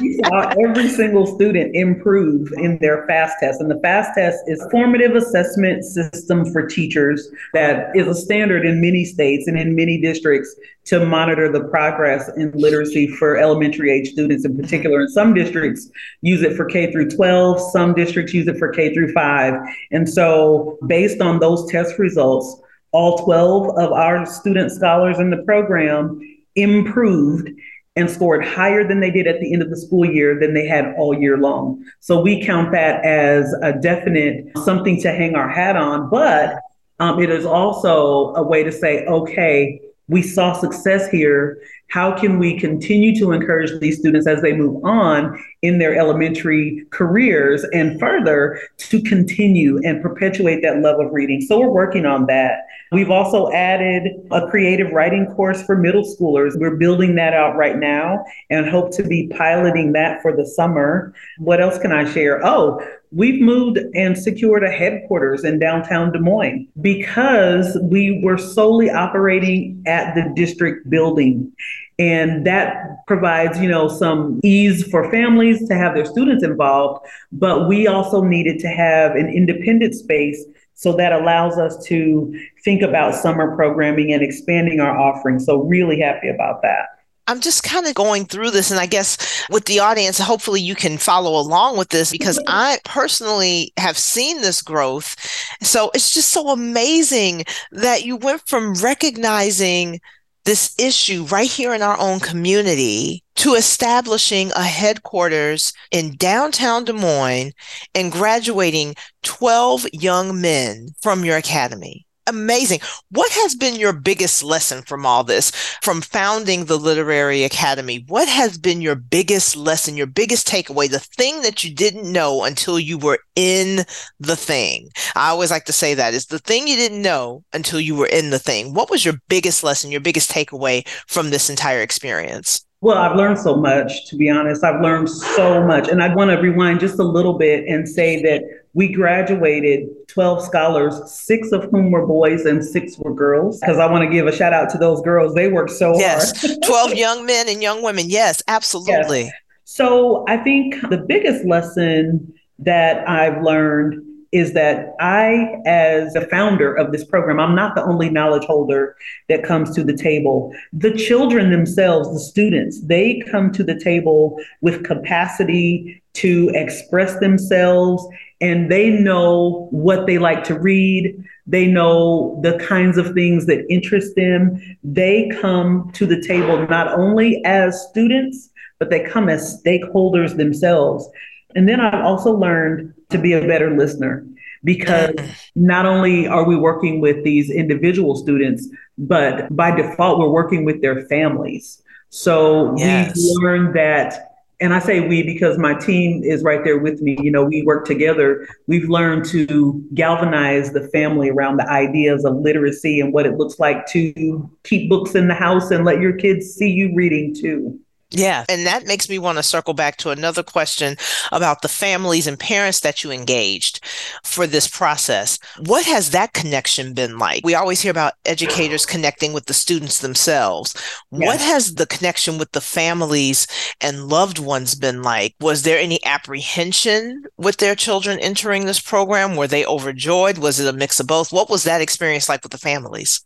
we 0.00 0.20
saw 0.24 0.52
every 0.64 0.88
single 0.88 1.26
student 1.26 1.76
improve 1.76 2.52
in 2.56 2.76
their 2.80 3.06
FAST 3.06 3.36
test. 3.38 3.60
And 3.60 3.70
the 3.70 3.78
FAST 3.80 4.10
test 4.16 4.38
is 4.48 4.66
formative 4.72 5.14
assessment 5.14 5.84
system 5.84 6.44
for 6.52 6.66
teachers 6.66 7.28
that 7.52 7.94
is 7.94 8.08
a 8.08 8.14
standard 8.16 8.66
in 8.66 8.80
many 8.80 9.04
states 9.04 9.46
and 9.46 9.56
in 9.56 9.76
many 9.76 10.00
districts 10.00 10.56
to 10.86 11.06
monitor 11.06 11.50
the 11.50 11.64
progress 11.68 12.28
in 12.36 12.50
literacy 12.52 13.06
for 13.06 13.36
elementary 13.36 13.92
age 13.92 14.10
students 14.10 14.44
in 14.44 14.56
particular. 14.56 15.02
And 15.02 15.10
some 15.10 15.34
districts 15.34 15.88
use 16.22 16.42
it 16.42 16.56
for 16.56 16.64
K 16.64 16.90
through 16.90 17.10
12, 17.10 17.60
some 17.70 17.94
districts 17.94 18.34
use 18.34 18.48
it 18.48 18.58
for 18.58 18.70
K 18.70 18.92
through 18.92 19.12
5. 19.12 19.54
And 19.92 20.08
so 20.08 20.78
based 20.88 21.20
on 21.20 21.38
those 21.38 21.70
test 21.70 21.96
results, 21.98 22.60
all 22.94 23.18
12 23.18 23.76
of 23.76 23.92
our 23.92 24.24
student 24.24 24.70
scholars 24.70 25.18
in 25.18 25.28
the 25.30 25.42
program 25.42 26.20
improved 26.54 27.50
and 27.96 28.08
scored 28.08 28.44
higher 28.44 28.86
than 28.86 29.00
they 29.00 29.10
did 29.10 29.26
at 29.26 29.40
the 29.40 29.52
end 29.52 29.62
of 29.62 29.70
the 29.70 29.76
school 29.76 30.04
year 30.04 30.38
than 30.38 30.54
they 30.54 30.66
had 30.66 30.94
all 30.96 31.12
year 31.12 31.36
long. 31.36 31.84
So 31.98 32.20
we 32.20 32.44
count 32.44 32.70
that 32.72 33.04
as 33.04 33.52
a 33.62 33.72
definite 33.72 34.46
something 34.64 35.00
to 35.02 35.12
hang 35.12 35.34
our 35.34 35.48
hat 35.48 35.76
on, 35.76 36.08
but 36.08 36.60
um, 37.00 37.20
it 37.20 37.30
is 37.30 37.44
also 37.44 38.32
a 38.34 38.42
way 38.42 38.62
to 38.62 38.70
say, 38.70 39.04
okay, 39.06 39.80
we 40.08 40.22
saw 40.22 40.52
success 40.52 41.08
here. 41.10 41.60
How 41.88 42.16
can 42.16 42.38
we 42.38 42.58
continue 42.58 43.18
to 43.18 43.32
encourage 43.32 43.78
these 43.80 43.98
students 43.98 44.26
as 44.26 44.42
they 44.42 44.52
move 44.52 44.84
on 44.84 45.42
in 45.62 45.78
their 45.78 45.96
elementary 45.96 46.84
careers 46.90 47.64
and 47.72 47.98
further 47.98 48.60
to 48.78 49.02
continue 49.02 49.80
and 49.82 50.02
perpetuate 50.02 50.60
that 50.62 50.80
love 50.80 51.00
of 51.00 51.12
reading? 51.12 51.40
So 51.40 51.58
we're 51.58 51.70
working 51.70 52.06
on 52.06 52.26
that. 52.26 52.66
We've 52.92 53.10
also 53.10 53.50
added 53.52 54.12
a 54.30 54.46
creative 54.48 54.92
writing 54.92 55.26
course 55.34 55.62
for 55.62 55.76
middle 55.76 56.04
schoolers. 56.04 56.58
We're 56.58 56.76
building 56.76 57.16
that 57.16 57.34
out 57.34 57.56
right 57.56 57.76
now 57.76 58.24
and 58.50 58.68
hope 58.68 58.92
to 58.96 59.02
be 59.02 59.28
piloting 59.28 59.92
that 59.92 60.22
for 60.22 60.34
the 60.34 60.46
summer. 60.46 61.14
What 61.38 61.60
else 61.60 61.78
can 61.78 61.92
I 61.92 62.10
share? 62.10 62.44
Oh, 62.44 62.80
We've 63.14 63.40
moved 63.40 63.78
and 63.94 64.18
secured 64.18 64.64
a 64.64 64.70
headquarters 64.70 65.44
in 65.44 65.60
downtown 65.60 66.10
Des 66.10 66.18
Moines 66.18 66.66
because 66.80 67.78
we 67.80 68.20
were 68.24 68.36
solely 68.36 68.90
operating 68.90 69.84
at 69.86 70.16
the 70.16 70.32
district 70.34 70.90
building. 70.90 71.52
And 72.00 72.44
that 72.44 73.06
provides, 73.06 73.60
you 73.60 73.68
know, 73.68 73.86
some 73.86 74.40
ease 74.42 74.82
for 74.90 75.08
families 75.12 75.68
to 75.68 75.76
have 75.76 75.94
their 75.94 76.04
students 76.04 76.42
involved, 76.42 77.06
but 77.30 77.68
we 77.68 77.86
also 77.86 78.20
needed 78.20 78.58
to 78.60 78.68
have 78.68 79.12
an 79.14 79.28
independent 79.28 79.94
space 79.94 80.44
so 80.74 80.92
that 80.96 81.12
allows 81.12 81.58
us 81.58 81.82
to 81.86 82.38
think 82.64 82.82
about 82.82 83.14
summer 83.14 83.54
programming 83.56 84.12
and 84.12 84.22
expanding 84.22 84.80
our 84.80 84.98
offerings. 84.98 85.46
So 85.46 85.62
really 85.62 86.00
happy 86.00 86.28
about 86.28 86.62
that. 86.62 86.88
I'm 87.26 87.40
just 87.40 87.62
kind 87.62 87.86
of 87.86 87.94
going 87.94 88.26
through 88.26 88.50
this, 88.50 88.70
and 88.70 88.78
I 88.78 88.84
guess 88.84 89.46
with 89.48 89.64
the 89.64 89.80
audience, 89.80 90.18
hopefully 90.18 90.60
you 90.60 90.74
can 90.74 90.98
follow 90.98 91.40
along 91.40 91.78
with 91.78 91.88
this 91.88 92.12
because 92.12 92.38
mm-hmm. 92.38 92.48
I 92.48 92.78
personally 92.84 93.72
have 93.78 93.96
seen 93.96 94.42
this 94.42 94.60
growth. 94.60 95.16
So 95.62 95.90
it's 95.94 96.10
just 96.10 96.32
so 96.32 96.50
amazing 96.50 97.44
that 97.72 98.04
you 98.04 98.16
went 98.16 98.46
from 98.46 98.74
recognizing 98.74 100.00
this 100.44 100.74
issue 100.78 101.24
right 101.24 101.50
here 101.50 101.74
in 101.74 101.82
our 101.82 101.98
own 101.98 102.20
community 102.20 103.22
to 103.36 103.54
establishing 103.54 104.52
a 104.52 104.62
headquarters 104.62 105.72
in 105.90 106.16
downtown 106.16 106.84
Des 106.84 106.92
Moines 106.92 107.52
and 107.94 108.12
graduating 108.12 108.94
12 109.22 109.86
young 109.92 110.40
men 110.40 110.88
from 111.02 111.24
your 111.24 111.36
academy 111.36 112.03
amazing. 112.26 112.80
What 113.10 113.30
has 113.32 113.54
been 113.54 113.76
your 113.76 113.92
biggest 113.92 114.42
lesson 114.42 114.82
from 114.82 115.04
all 115.06 115.24
this, 115.24 115.50
from 115.82 116.00
founding 116.00 116.64
the 116.64 116.78
Literary 116.78 117.44
Academy? 117.44 118.04
What 118.08 118.28
has 118.28 118.58
been 118.58 118.80
your 118.80 118.94
biggest 118.94 119.56
lesson, 119.56 119.96
your 119.96 120.06
biggest 120.06 120.46
takeaway, 120.48 120.90
the 120.90 120.98
thing 120.98 121.42
that 121.42 121.64
you 121.64 121.74
didn't 121.74 122.10
know 122.10 122.44
until 122.44 122.78
you 122.78 122.98
were 122.98 123.18
in 123.36 123.84
the 124.18 124.36
thing? 124.36 124.88
I 125.14 125.28
always 125.28 125.50
like 125.50 125.64
to 125.66 125.72
say 125.72 125.94
that 125.94 126.14
is 126.14 126.26
the 126.26 126.38
thing 126.38 126.66
you 126.66 126.76
didn't 126.76 127.02
know 127.02 127.44
until 127.52 127.80
you 127.80 127.94
were 127.94 128.06
in 128.06 128.30
the 128.30 128.38
thing. 128.38 128.74
What 128.74 128.90
was 128.90 129.04
your 129.04 129.14
biggest 129.28 129.64
lesson, 129.64 129.90
your 129.90 130.00
biggest 130.00 130.30
takeaway 130.30 130.86
from 131.06 131.30
this 131.30 131.50
entire 131.50 131.82
experience? 131.82 132.64
Well, 132.80 132.98
I've 132.98 133.16
learned 133.16 133.38
so 133.38 133.56
much, 133.56 134.06
to 134.10 134.16
be 134.16 134.28
honest. 134.28 134.62
I've 134.62 134.82
learned 134.82 135.08
so 135.08 135.66
much. 135.66 135.88
And 135.88 136.02
I 136.02 136.14
want 136.14 136.30
to 136.30 136.36
rewind 136.36 136.80
just 136.80 136.98
a 136.98 137.02
little 137.02 137.38
bit 137.38 137.64
and 137.66 137.88
say 137.88 138.20
that 138.22 138.42
we 138.74 138.92
graduated 138.92 139.88
12 140.08 140.44
scholars, 140.44 141.10
six 141.10 141.52
of 141.52 141.64
whom 141.70 141.92
were 141.92 142.06
boys 142.06 142.44
and 142.44 142.64
six 142.64 142.98
were 142.98 143.14
girls. 143.14 143.60
Because 143.60 143.78
I 143.78 143.90
want 143.90 144.04
to 144.04 144.10
give 144.10 144.26
a 144.26 144.32
shout 144.34 144.52
out 144.52 144.68
to 144.70 144.78
those 144.78 145.00
girls. 145.02 145.34
They 145.34 145.48
worked 145.48 145.70
so 145.70 145.96
yes. 145.96 146.40
hard. 146.40 146.62
12 146.62 146.94
young 146.94 147.24
men 147.24 147.48
and 147.48 147.62
young 147.62 147.82
women. 147.82 148.10
Yes, 148.10 148.42
absolutely. 148.48 149.22
Yes. 149.22 149.32
So 149.64 150.24
I 150.28 150.36
think 150.38 150.74
the 150.90 150.98
biggest 150.98 151.44
lesson 151.46 152.34
that 152.58 153.08
I've 153.08 153.42
learned 153.42 154.02
is 154.34 154.52
that 154.52 154.96
I, 154.98 155.62
as 155.64 156.12
the 156.12 156.22
founder 156.22 156.74
of 156.74 156.90
this 156.90 157.04
program, 157.04 157.38
I'm 157.38 157.54
not 157.54 157.76
the 157.76 157.84
only 157.84 158.10
knowledge 158.10 158.42
holder 158.44 158.96
that 159.28 159.44
comes 159.44 159.72
to 159.76 159.84
the 159.84 159.96
table. 159.96 160.52
The 160.72 160.90
children 160.90 161.52
themselves, 161.52 162.12
the 162.12 162.18
students, 162.18 162.80
they 162.80 163.22
come 163.30 163.52
to 163.52 163.62
the 163.62 163.78
table 163.78 164.36
with 164.60 164.82
capacity 164.82 166.02
to 166.14 166.50
express 166.52 167.18
themselves 167.20 168.04
and 168.44 168.70
they 168.70 168.90
know 168.90 169.68
what 169.70 170.06
they 170.06 170.18
like 170.18 170.44
to 170.44 170.58
read. 170.58 171.24
They 171.46 171.66
know 171.66 172.38
the 172.42 172.58
kinds 172.58 172.98
of 172.98 173.14
things 173.14 173.46
that 173.46 173.64
interest 173.70 174.16
them. 174.16 174.60
They 174.84 175.30
come 175.40 175.90
to 175.94 176.04
the 176.04 176.20
table 176.20 176.66
not 176.68 176.88
only 176.98 177.42
as 177.46 177.88
students, 177.88 178.50
but 178.78 178.90
they 178.90 179.02
come 179.02 179.30
as 179.30 179.62
stakeholders 179.62 180.36
themselves. 180.36 181.08
And 181.54 181.66
then 181.66 181.80
I've 181.80 182.04
also 182.04 182.32
learned 182.32 182.92
to 183.10 183.18
be 183.18 183.32
a 183.32 183.46
better 183.46 183.74
listener 183.74 184.26
because 184.62 185.10
mm. 185.10 185.34
not 185.54 185.86
only 185.86 186.26
are 186.26 186.44
we 186.44 186.56
working 186.56 187.00
with 187.00 187.24
these 187.24 187.50
individual 187.50 188.14
students, 188.14 188.68
but 188.98 189.54
by 189.56 189.74
default, 189.74 190.18
we're 190.18 190.28
working 190.28 190.66
with 190.66 190.82
their 190.82 191.06
families. 191.06 191.82
So 192.10 192.76
yes. 192.76 193.16
we've 193.16 193.42
learned 193.42 193.74
that 193.76 194.33
and 194.60 194.72
I 194.72 194.78
say 194.78 195.00
we 195.06 195.22
because 195.22 195.58
my 195.58 195.74
team 195.74 196.22
is 196.22 196.42
right 196.42 196.62
there 196.64 196.78
with 196.78 197.00
me. 197.02 197.16
You 197.20 197.30
know, 197.30 197.44
we 197.44 197.62
work 197.62 197.86
together. 197.86 198.46
We've 198.66 198.88
learned 198.88 199.24
to 199.26 199.84
galvanize 199.94 200.72
the 200.72 200.88
family 200.88 201.30
around 201.30 201.56
the 201.56 201.68
ideas 201.68 202.24
of 202.24 202.36
literacy 202.36 203.00
and 203.00 203.12
what 203.12 203.26
it 203.26 203.36
looks 203.36 203.58
like 203.58 203.86
to 203.88 204.50
keep 204.62 204.88
books 204.88 205.14
in 205.14 205.28
the 205.28 205.34
house 205.34 205.70
and 205.70 205.84
let 205.84 206.00
your 206.00 206.12
kids 206.12 206.46
see 206.46 206.70
you 206.70 206.94
reading 206.94 207.34
too. 207.34 207.78
Yeah. 208.14 208.44
And 208.48 208.66
that 208.66 208.86
makes 208.86 209.08
me 209.08 209.18
want 209.18 209.38
to 209.38 209.42
circle 209.42 209.74
back 209.74 209.96
to 209.98 210.10
another 210.10 210.42
question 210.42 210.96
about 211.32 211.62
the 211.62 211.68
families 211.68 212.26
and 212.26 212.38
parents 212.38 212.80
that 212.80 213.02
you 213.02 213.10
engaged 213.10 213.84
for 214.22 214.46
this 214.46 214.68
process. 214.68 215.38
What 215.66 215.84
has 215.86 216.10
that 216.10 216.32
connection 216.32 216.94
been 216.94 217.18
like? 217.18 217.44
We 217.44 217.54
always 217.54 217.80
hear 217.80 217.90
about 217.90 218.14
educators 218.24 218.86
connecting 218.86 219.32
with 219.32 219.46
the 219.46 219.54
students 219.54 220.00
themselves. 220.00 220.74
Yes. 221.10 221.26
What 221.26 221.40
has 221.40 221.74
the 221.74 221.86
connection 221.86 222.38
with 222.38 222.52
the 222.52 222.60
families 222.60 223.46
and 223.80 224.08
loved 224.08 224.38
ones 224.38 224.74
been 224.74 225.02
like? 225.02 225.34
Was 225.40 225.62
there 225.62 225.78
any 225.78 226.04
apprehension 226.04 227.24
with 227.36 227.58
their 227.58 227.74
children 227.74 228.18
entering 228.18 228.66
this 228.66 228.80
program? 228.80 229.36
Were 229.36 229.46
they 229.46 229.66
overjoyed? 229.66 230.38
Was 230.38 230.60
it 230.60 230.72
a 230.72 230.76
mix 230.76 231.00
of 231.00 231.06
both? 231.06 231.32
What 231.32 231.50
was 231.50 231.64
that 231.64 231.80
experience 231.80 232.28
like 232.28 232.42
with 232.42 232.52
the 232.52 232.58
families? 232.58 233.24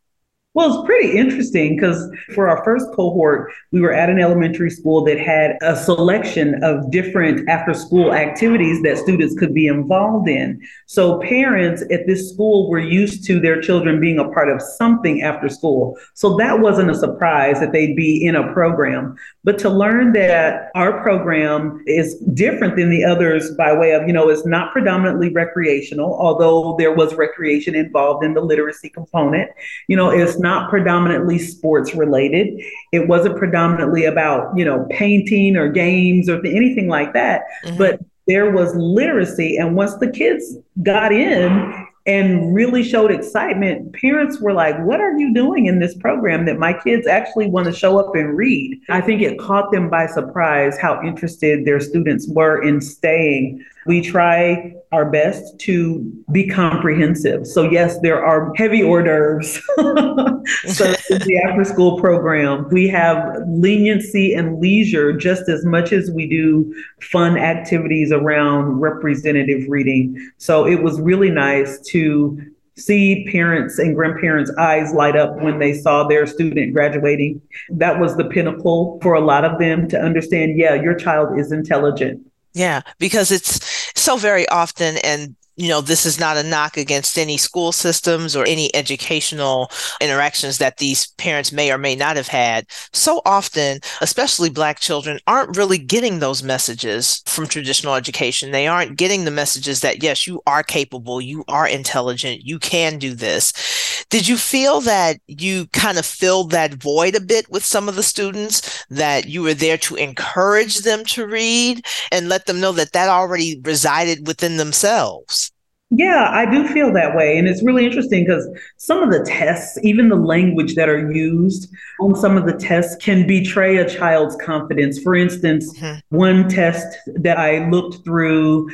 Well, 0.55 0.81
it's 0.81 0.87
pretty 0.87 1.17
interesting 1.17 1.77
because 1.77 2.11
for 2.35 2.49
our 2.49 2.65
first 2.65 2.87
cohort, 2.95 3.53
we 3.71 3.83
were 3.83 3.93
at 3.93 4.09
an 4.09 4.19
elementary 4.19 4.71
school 4.71 5.05
that 5.05 5.19
had 5.19 5.59
a 5.61 5.77
selection 5.77 6.65
of 6.65 6.91
different 6.91 7.49
after 7.51 7.75
school 7.75 8.15
activities 8.15 8.83
that 8.83 8.97
students 8.97 9.39
could 9.39 9.53
be 9.53 9.67
involved 9.67 10.27
in. 10.27 10.61
So 10.87 11.21
parents 11.21 11.83
at 11.93 12.07
this 12.07 12.33
school 12.33 12.71
were 12.71 12.81
used 12.81 13.25
to 13.27 13.39
their 13.39 13.61
children 13.61 14.01
being 14.01 14.19
a 14.19 14.29
part 14.31 14.49
of 14.49 14.63
something 14.63 15.23
after 15.23 15.51
school. 15.51 15.97
So 16.15 16.37
that 16.39 16.61
wasn't 16.61 16.91
a 16.91 16.95
surprise 16.95 17.61
that 17.61 17.73
they'd 17.73 17.95
be 17.95 18.25
in 18.25 18.35
a 18.35 18.51
program. 18.55 19.17
But 19.45 19.59
to 19.59 19.69
learn 19.69 20.13
that 20.15 20.71
our 20.75 21.03
program 21.03 21.85
is 21.87 22.17
different 22.33 22.77
than 22.77 22.89
the 22.89 23.05
others 23.05 23.55
by 23.55 23.77
way 23.77 23.93
of, 23.93 24.07
you 24.07 24.15
know, 24.15 24.31
it's 24.31 24.47
not 24.47 24.73
predominantly 24.73 25.31
recreational, 25.31 26.19
although 26.19 26.75
there 26.79 26.95
was 26.95 27.15
recreation 27.15 27.75
involved 27.75 28.25
in 28.25 28.33
the 28.33 28.41
literacy 28.41 28.89
component. 28.89 29.51
You 29.89 29.97
know, 29.97 30.11
it's 30.11 30.38
was 30.39 30.43
not 30.43 30.71
predominantly 30.71 31.39
sports 31.39 31.95
related. 31.95 32.61
It 32.93 33.09
wasn't 33.09 33.37
predominantly 33.37 34.05
about, 34.05 34.57
you 34.57 34.65
know, 34.65 34.87
painting 34.91 35.57
or 35.57 35.69
games 35.69 36.29
or 36.29 36.39
anything 36.47 36.89
like 36.89 37.13
that. 37.15 37.43
Mm-hmm. 37.65 37.79
But 37.79 38.01
there 38.27 38.51
was 38.51 38.75
literacy. 38.75 39.57
And 39.57 39.75
once 39.75 39.95
the 39.97 40.11
kids 40.11 40.57
got 40.83 41.13
in 41.13 41.87
and 42.07 42.55
really 42.55 42.83
showed 42.83 43.11
excitement, 43.11 43.95
parents 43.95 44.41
were 44.41 44.53
like, 44.53 44.79
What 44.85 45.01
are 45.01 45.19
you 45.19 45.35
doing 45.35 45.67
in 45.67 45.81
this 45.81 45.97
program 45.97 46.47
that 46.47 46.59
my 46.59 46.73
kids 46.73 47.07
actually 47.07 47.49
want 47.49 47.67
to 47.67 47.73
show 47.73 47.99
up 47.99 48.15
and 48.15 48.37
read? 48.37 48.81
I 48.89 49.01
think 49.01 49.23
it 49.23 49.39
caught 49.39 49.73
them 49.73 49.91
by 49.91 50.07
surprise 50.07 50.79
how 50.79 51.03
interested 51.03 51.65
their 51.65 51.81
students 51.81 52.29
were 52.29 52.63
in 52.63 52.81
staying. 52.81 53.65
We 53.87 54.01
try 54.01 54.75
our 54.93 55.11
best 55.11 55.59
to 55.61 56.01
be 56.33 56.47
comprehensive. 56.47 57.47
So, 57.47 57.63
yes, 57.63 57.99
there 58.01 58.25
are 58.25 58.53
heavy 58.57 58.83
hors 58.83 59.03
d'oeuvres. 59.03 59.55
so, 60.75 60.85
the 61.11 61.43
after 61.47 61.65
school 61.65 62.01
program, 62.01 62.69
we 62.71 62.89
have 62.89 63.43
leniency 63.47 64.35
and 64.35 64.61
leisure 64.61 65.13
just 65.13 65.49
as 65.49 65.65
much 65.65 65.93
as 65.93 66.11
we 66.11 66.27
do 66.27 66.75
fun 67.01 67.37
activities 67.37 68.13
around 68.13 68.81
representative 68.81 69.69
reading. 69.69 70.17
So, 70.39 70.67
it 70.67 70.83
was 70.83 71.01
really 71.01 71.31
nice 71.31 71.81
to 71.89 72.41
see 72.79 73.27
parents 73.31 73.79
and 73.79 73.95
grandparents' 73.95 74.53
eyes 74.59 74.93
light 74.93 75.17
up 75.17 75.37
when 75.37 75.59
they 75.59 75.75
saw 75.75 76.07
their 76.07 76.27
student 76.27 76.73
graduating. 76.73 77.41
That 77.71 78.01
was 78.01 78.17
the 78.17 78.25
pinnacle 78.25 78.99
for 79.03 79.15
a 79.15 79.21
lot 79.21 79.45
of 79.45 79.59
them 79.59 79.89
to 79.89 80.01
understand 80.01 80.57
yeah, 80.57 80.75
your 80.75 80.95
child 80.95 81.39
is 81.39 81.53
intelligent. 81.53 82.25
Yeah, 82.55 82.83
because 82.99 83.31
it's 83.31 83.68
so 84.09 84.17
very 84.17 84.49
often, 84.49 84.97
and 85.05 85.37
you 85.59 85.69
know, 85.69 85.81
this 85.81 86.07
is 86.07 86.21
not 86.21 86.37
a 86.37 86.43
knock 86.45 86.77
against 86.77 87.19
any 87.19 87.37
school 87.37 87.73
systems 87.73 88.37
or 88.37 88.47
any 88.47 88.73
educational 88.77 89.69
interactions 90.01 90.59
that 90.59 90.77
these 90.77 91.09
parents 91.19 91.51
may 91.51 91.73
or 91.73 91.79
may 91.79 91.97
not 91.97 92.15
have 92.15 92.29
had. 92.29 92.65
So 92.93 93.21
often, 93.27 93.81
especially 94.01 94.51
Black 94.51 94.79
children, 94.79 95.19
aren't 95.27 95.57
really 95.57 95.79
getting 95.79 96.21
those 96.21 96.45
messages 96.45 97.25
from 97.27 97.49
traditional 97.49 97.97
education. 97.97 98.53
They 98.53 98.69
aren't 98.69 98.97
getting 98.97 99.25
the 99.25 99.33
messages 99.33 99.81
that, 99.81 100.01
yes, 100.01 100.29
you 100.29 100.41
are 100.47 100.63
capable, 100.63 101.21
you 101.21 101.45
are 101.49 101.67
intelligent, 101.67 102.43
you 102.45 102.61
can 102.61 102.99
do 102.99 103.15
this. 103.15 104.05
Did 104.11 104.29
you 104.29 104.37
feel 104.37 104.81
that 104.83 105.19
you 105.27 105.67
kind 105.73 105.99
of 105.99 106.07
filled 106.07 106.53
that 106.53 106.75
void 106.75 107.17
a 107.17 107.21
bit 107.21 107.51
with 107.51 107.65
some 107.65 107.89
of 107.89 107.97
the 107.97 108.05
students, 108.05 108.85
that 108.91 109.29
you 109.29 109.43
were 109.43 109.55
there 109.55 109.79
to 109.79 109.97
encourage 109.97 110.79
them 110.79 111.05
to 111.07 111.27
read 111.27 111.85
and 112.13 112.29
let 112.29 112.47
them 112.47 112.61
know 112.61 112.71
that 112.73 112.93
that 112.93 113.09
already 113.09 113.61
resided 113.65 114.27
within 114.27 114.57
themselves? 114.57 115.48
Yeah, 115.91 116.29
I 116.31 116.45
do 116.45 116.69
feel 116.69 116.93
that 116.93 117.17
way. 117.17 117.39
And 117.39 117.49
it's 117.49 117.63
really 117.63 117.87
interesting 117.87 118.25
because 118.25 118.47
some 118.77 119.03
of 119.03 119.11
the 119.11 119.25
tests, 119.25 119.79
even 119.83 120.11
the 120.11 120.17
language 120.17 120.75
that 120.75 120.89
are 120.89 121.11
used 121.11 121.73
on 122.01 122.15
some 122.15 122.37
of 122.37 122.45
the 122.45 122.53
tests, 122.53 122.97
can 123.03 123.27
betray 123.27 123.79
a 123.79 123.89
child's 123.89 124.37
confidence. 124.37 124.99
For 124.99 125.15
instance, 125.15 125.77
mm-hmm. 125.79 125.99
one 126.15 126.49
test 126.49 126.99
that 127.07 127.39
I 127.39 127.69
looked 127.71 128.05
through 128.05 128.69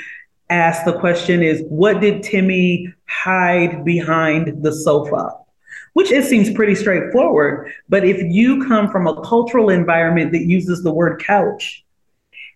asked 0.51 0.85
the 0.85 0.99
question 0.99 1.43
is 1.43 1.63
what 1.69 2.01
did 2.01 2.23
Timmy 2.23 2.93
hide 3.07 3.85
behind 3.85 4.63
the 4.63 4.73
sofa? 4.73 5.31
Which 5.93 6.11
it 6.11 6.25
seems 6.25 6.53
pretty 6.53 6.75
straightforward. 6.75 7.73
But 7.89 8.05
if 8.05 8.21
you 8.21 8.67
come 8.67 8.91
from 8.91 9.07
a 9.07 9.23
cultural 9.23 9.71
environment 9.71 10.33
that 10.33 10.47
uses 10.47 10.83
the 10.83 10.93
word 10.93 11.23
couch, 11.25 11.84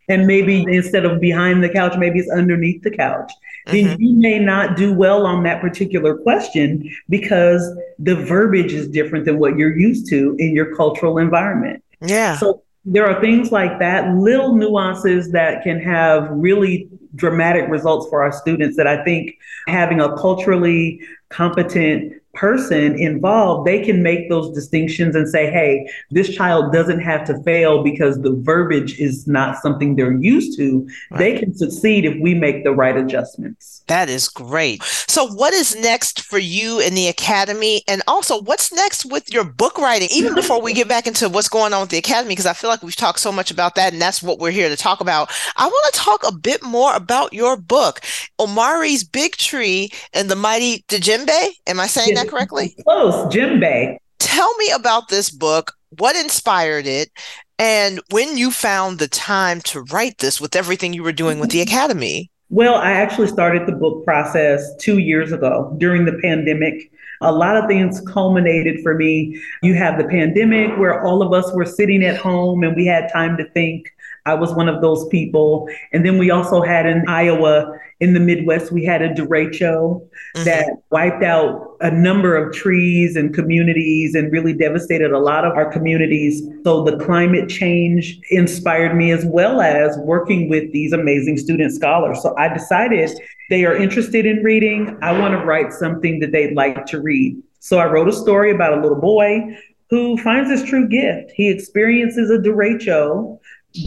and 0.09 0.27
maybe 0.27 0.65
instead 0.69 1.05
of 1.05 1.21
behind 1.21 1.63
the 1.63 1.69
couch, 1.69 1.95
maybe 1.99 2.19
it's 2.19 2.31
underneath 2.31 2.83
the 2.83 2.91
couch 2.91 3.31
then 3.71 3.85
mm-hmm. 3.85 4.03
you 4.03 4.15
may 4.15 4.39
not 4.39 4.77
do 4.77 4.93
well 4.93 5.27
on 5.27 5.43
that 5.45 5.61
particular 5.61 6.17
question 6.17 6.91
because 7.09 7.77
the 7.99 8.15
verbiage 8.15 8.73
is 8.73 8.89
different 8.89 9.25
than 9.25 9.39
what 9.39 9.57
you're 9.57 9.77
used 9.77 10.09
to 10.09 10.35
in 10.39 10.55
your 10.55 10.75
cultural 10.75 11.19
environment. 11.19 11.83
Yeah. 12.01 12.37
So 12.37 12.63
there 12.85 13.07
are 13.07 13.21
things 13.21 13.53
like 13.53 13.79
that, 13.81 14.15
little 14.15 14.55
nuances 14.55 15.31
that 15.33 15.63
can 15.63 15.81
have 15.81 16.29
really 16.31 16.89
dramatic 17.15 17.69
results 17.69 18.09
for 18.09 18.23
our 18.23 18.33
students 18.33 18.77
that 18.77 18.87
I 18.87 19.05
think 19.05 19.37
having 19.67 20.01
a 20.01 20.17
culturally 20.17 21.01
competent 21.29 22.18
person 22.39 22.97
involved, 22.99 23.67
they 23.67 23.85
can 23.85 24.01
make 24.03 24.29
those 24.29 24.55
distinctions 24.55 25.17
and 25.17 25.29
say, 25.29 25.51
hey, 25.51 25.91
this 26.11 26.29
child 26.29 26.73
doesn't 26.73 27.01
have 27.01 27.25
to 27.27 27.43
fail 27.43 27.83
because 27.83 28.21
the 28.21 28.35
verbiage 28.43 28.99
is 29.01 29.27
not 29.27 29.61
something 29.61 29.97
they're 29.97 30.21
used 30.21 30.57
to. 30.57 30.89
Right. 31.11 31.19
They 31.19 31.39
can 31.39 31.55
succeed 31.55 32.05
if 32.05 32.15
we 32.21 32.35
make 32.35 32.63
the 32.63 32.73
right 32.73 32.97
adjustments. 32.97 33.83
That 33.89 34.09
is 34.09 34.29
great. 34.29 34.83
So, 34.85 35.27
what 35.27 35.53
is 35.53 35.75
next 35.81 36.21
for 36.21 36.39
you 36.39 36.79
in 36.79 36.95
the 36.95 37.09
academy? 37.09 37.83
And 37.89 38.03
also, 38.07 38.41
what's 38.43 38.73
next 38.73 39.05
with 39.07 39.33
your 39.33 39.45
book 39.45 39.79
writing? 39.79 40.09
Even 40.13 40.35
before 40.35 40.63
we 40.63 40.73
get 40.73 40.89
back 40.89 41.07
into 41.07 41.29
what's 41.29 41.49
going 41.49 41.73
on 41.73 41.81
with 41.81 41.91
the 41.91 41.99
academy, 41.99 42.33
because 42.33 42.47
I 42.47 42.53
feel 42.53 42.71
like 42.71 42.83
we've 42.83 42.95
talked 42.95 43.19
so 43.19 43.33
much 43.33 43.51
about 43.51 43.75
that, 43.75 43.93
and 43.93 44.01
that's 44.01 44.23
what 44.23 44.39
we're 44.39 44.51
here 44.51 44.69
to 44.69 44.77
talk 44.77 45.01
about. 45.01 45.31
I 45.57 45.67
want 45.67 45.95
to 45.95 46.01
talk 46.01 46.23
a 46.27 46.33
bit 46.33 46.63
more 46.63 46.95
about 46.95 47.33
your 47.33 47.57
book, 47.57 48.01
Omari's 48.39 49.03
Big 49.03 49.37
Tree 49.37 49.91
and 50.13 50.31
the 50.31 50.37
Mighty 50.37 50.85
Djembe. 50.89 51.49
Am 51.67 51.81
I 51.81 51.87
saying 51.87 52.15
that 52.15 52.28
correctly? 52.29 52.75
Close, 52.85 53.15
Djembe. 53.35 53.97
Tell 54.19 54.55
me 54.57 54.71
about 54.71 55.09
this 55.09 55.31
book. 55.31 55.73
What 55.97 56.17
inspired 56.17 56.87
it? 56.87 57.11
And 57.59 58.01
when 58.11 58.37
you 58.37 58.51
found 58.51 58.99
the 58.99 59.09
time 59.09 59.61
to 59.63 59.83
write 59.83 60.19
this 60.19 60.41
with 60.41 60.55
everything 60.55 60.93
you 60.93 61.03
were 61.03 61.13
doing 61.13 61.41
with 61.41 61.51
the 61.51 61.61
Academy? 61.61 62.31
Well, 62.51 62.77
I 62.77 62.93
actually 62.93 63.29
started 63.29 63.67
the 63.67 63.73
book 63.73 64.05
process 64.05 64.75
two 64.77 64.99
years 64.99 65.33
ago 65.33 65.75
during 65.79 66.05
the 66.05 66.19
pandemic. 66.23 66.91
A 67.21 67.33
lot 67.33 67.57
of 67.57 67.67
things 67.67 68.01
culminated 68.03 68.81
for 68.83 68.95
me. 68.95 69.39
You 69.63 69.75
have 69.75 69.99
the 69.99 70.05
pandemic 70.05 70.79
where 70.79 71.05
all 71.05 71.21
of 71.21 71.33
us 71.33 71.53
were 71.53 71.67
sitting 71.67 72.05
at 72.05 72.17
home 72.17 72.63
and 72.63 72.77
we 72.77 72.87
had 72.87 73.13
time 73.13 73.37
to 73.39 73.51
think. 73.51 73.89
I 74.27 74.35
was 74.35 74.55
one 74.55 74.69
of 74.69 74.81
those 74.81 75.07
people. 75.09 75.69
And 75.93 76.05
then 76.05 76.19
we 76.19 76.31
also 76.31 76.63
had 76.63 76.87
in 76.87 77.05
Iowa, 77.09 77.73
in 78.01 78.15
the 78.15 78.21
Midwest, 78.21 78.73
we 78.73 78.85
had 78.85 79.03
a 79.03 79.15
derecho 79.15 80.01
mm-hmm. 80.01 80.45
that 80.45 80.71
wiped 80.91 81.23
out 81.23 81.77
a 81.81 81.91
number 81.91 82.37
of 82.37 82.53
trees 82.53 83.17
and 83.17 83.35
communities 83.35 84.15
and 84.15 84.33
really 84.33 84.53
devastated 84.53 85.13
a 85.13 85.19
lot 85.19 85.45
of 85.45 85.53
our 85.55 85.71
communities. 85.71 86.43
So 86.65 86.85
the 86.85 86.97
climate 87.05 87.49
change 87.49 88.19
inspired 88.31 88.95
me 88.95 89.13
as 89.13 89.25
well 89.25 89.61
as 89.61 89.97
working 89.99 90.49
with 90.49 90.73
these 90.73 90.93
amazing 90.93 91.39
student 91.39 91.73
scholars. 91.73 92.21
So 92.23 92.37
I 92.37 92.53
decided 92.53 93.11
they 93.51 93.65
are 93.65 93.75
interested 93.75 94.27
in 94.27 94.43
reading. 94.43 94.99
I 95.03 95.19
want 95.19 95.33
to 95.33 95.45
write 95.45 95.73
something 95.73 96.21
that 96.21 96.33
they'd 96.33 96.55
like 96.55 96.87
to 96.87 97.01
read. 97.01 97.41
So 97.61 97.79
I 97.79 97.87
wrote 97.87 98.09
a 98.09 98.13
story 98.13 98.51
about 98.51 98.79
a 98.79 98.81
little 98.81 99.01
boy 99.01 99.57
who 99.91 100.19
finds 100.19 100.51
his 100.51 100.63
true 100.63 100.87
gift. 100.87 101.33
He 101.35 101.49
experiences 101.49 102.31
a 102.31 102.39
derecho 102.39 103.39